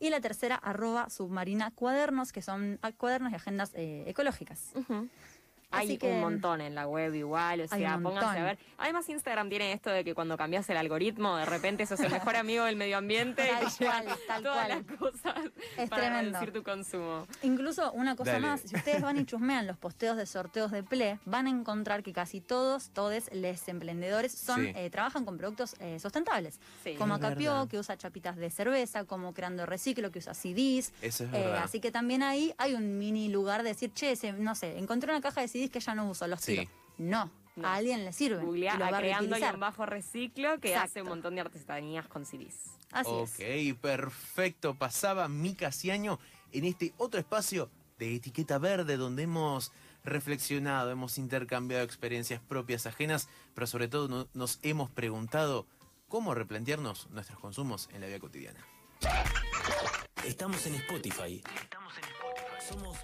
Y 0.02 0.10
la 0.10 0.20
tercera 0.20 0.56
arroba 0.56 1.08
submarina 1.10 1.70
cuadernos, 1.70 2.32
que 2.32 2.42
son 2.42 2.80
ah, 2.82 2.90
cuadernos 2.90 3.30
y 3.30 3.36
agendas 3.36 3.70
eh, 3.74 4.02
ecológicas. 4.08 4.72
Hay 5.72 5.98
que- 5.98 6.10
un 6.10 6.20
montón 6.20 6.60
en 6.60 6.74
la 6.74 6.86
web 6.86 7.14
igual, 7.14 7.60
o 7.62 7.68
sea, 7.68 7.98
pónganse 8.02 8.38
a 8.38 8.44
ver. 8.44 8.58
Además 8.78 9.08
Instagram 9.08 9.48
tiene 9.48 9.72
esto 9.72 9.90
de 9.90 10.04
que 10.04 10.14
cuando 10.14 10.36
cambias 10.36 10.68
el 10.70 10.76
algoritmo, 10.76 11.36
de 11.36 11.44
repente 11.46 11.86
sos 11.86 12.00
el 12.00 12.10
mejor 12.30 12.36
amigo 12.36 12.64
del 12.64 12.76
medio 12.76 12.98
ambiente 12.98 13.46
Tal 13.48 13.62
y 13.68 13.84
cual, 13.84 14.06
tal 14.26 14.42
todas 14.42 14.66
cual. 14.66 14.84
las 14.88 14.98
cosas 14.98 15.34
Es 15.78 15.88
para 15.90 16.02
tremendo. 16.02 16.38
reducir 16.38 16.52
tu 16.52 16.62
consumo. 16.62 17.26
Incluso 17.42 17.92
una 17.92 18.16
cosa 18.16 18.32
Dale. 18.32 18.46
más, 18.46 18.60
si 18.62 18.74
ustedes 18.76 19.02
van 19.02 19.18
y 19.18 19.24
chusmean 19.26 19.66
los 19.66 19.76
posteos 19.76 20.16
de 20.16 20.26
sorteos 20.26 20.70
de 20.70 20.82
Ple, 20.82 21.18
van 21.24 21.46
a 21.46 21.50
encontrar 21.50 22.02
que 22.02 22.12
casi 22.12 22.40
todos, 22.40 22.90
todos 22.90 23.14
los 23.32 23.68
emprendedores 23.68 24.32
son 24.32 24.62
Sí. 24.62 24.72
eh, 24.76 24.90
trabajan 24.90 25.24
con 25.24 25.36
productos 25.38 25.74
eh, 25.80 25.98
sustentables. 25.98 26.60
Sí. 26.84 26.94
como 26.96 27.14
Acapio, 27.14 27.66
que 27.68 27.78
usa 27.78 27.96
chapitas 27.96 28.36
de 28.36 28.50
cerveza, 28.50 29.04
como 29.04 29.32
Creando 29.34 29.66
Reciclo, 29.66 30.10
que 30.10 30.18
usa 30.18 30.34
CDs. 30.34 30.92
Eso 31.02 31.24
es 31.24 31.30
Eh, 31.32 31.38
verdad. 31.38 31.62
así 31.64 31.80
que 31.80 31.90
también 31.90 32.22
ahí 32.22 32.54
hay 32.58 32.74
un 32.74 32.98
mini 32.98 33.28
lugar 33.28 33.62
de 33.62 33.70
decir, 33.70 33.92
che, 33.92 34.14
se- 34.16 34.32
no 34.32 34.54
sé, 34.54 34.78
encontré 34.78 35.10
una 35.12 35.20
caja 35.20 35.40
de 35.40 35.48
CDs 35.48 35.61
que 35.70 35.80
ya 35.80 35.94
no 35.94 36.08
uso, 36.10 36.26
los 36.26 36.40
Sí. 36.40 36.58
tiro. 36.58 36.70
No, 36.98 37.30
No. 37.56 37.68
a 37.68 37.74
alguien 37.76 38.04
le 38.04 38.12
sirve. 38.12 38.42
Googlea 38.42 38.74
y 38.74 38.78
lo 38.78 38.90
va 38.90 38.98
creando 38.98 39.38
y 39.38 39.42
en 39.42 39.60
bajo 39.60 39.86
reciclo 39.86 40.58
que 40.60 40.68
Exacto. 40.68 40.90
hace 40.90 41.02
un 41.02 41.08
montón 41.08 41.34
de 41.34 41.40
artesanías 41.42 42.06
con 42.08 42.24
CDs. 42.26 42.76
Así 42.92 43.10
ok, 43.10 43.30
es. 43.40 43.74
perfecto. 43.76 44.74
Pasaba 44.74 45.28
Mica 45.28 45.72
Ciaño 45.72 46.18
en 46.52 46.64
este 46.64 46.92
otro 46.98 47.18
espacio 47.20 47.70
de 47.98 48.14
etiqueta 48.16 48.58
verde 48.58 48.96
donde 48.96 49.22
hemos 49.24 49.72
reflexionado, 50.04 50.90
hemos 50.90 51.16
intercambiado 51.18 51.84
experiencias 51.84 52.40
propias, 52.40 52.86
ajenas, 52.86 53.28
pero 53.54 53.66
sobre 53.66 53.88
todo 53.88 54.08
no- 54.08 54.28
nos 54.34 54.58
hemos 54.62 54.90
preguntado 54.90 55.66
cómo 56.08 56.34
replantearnos 56.34 57.08
nuestros 57.10 57.38
consumos 57.38 57.88
en 57.92 58.00
la 58.00 58.08
vida 58.08 58.18
cotidiana. 58.18 58.60
Estamos 60.26 60.66
en 60.66 60.74
Spotify. 60.76 61.42
Estamos 61.60 61.94
en 61.98 62.04
Spotify. 62.04 62.68
Somos 62.68 62.98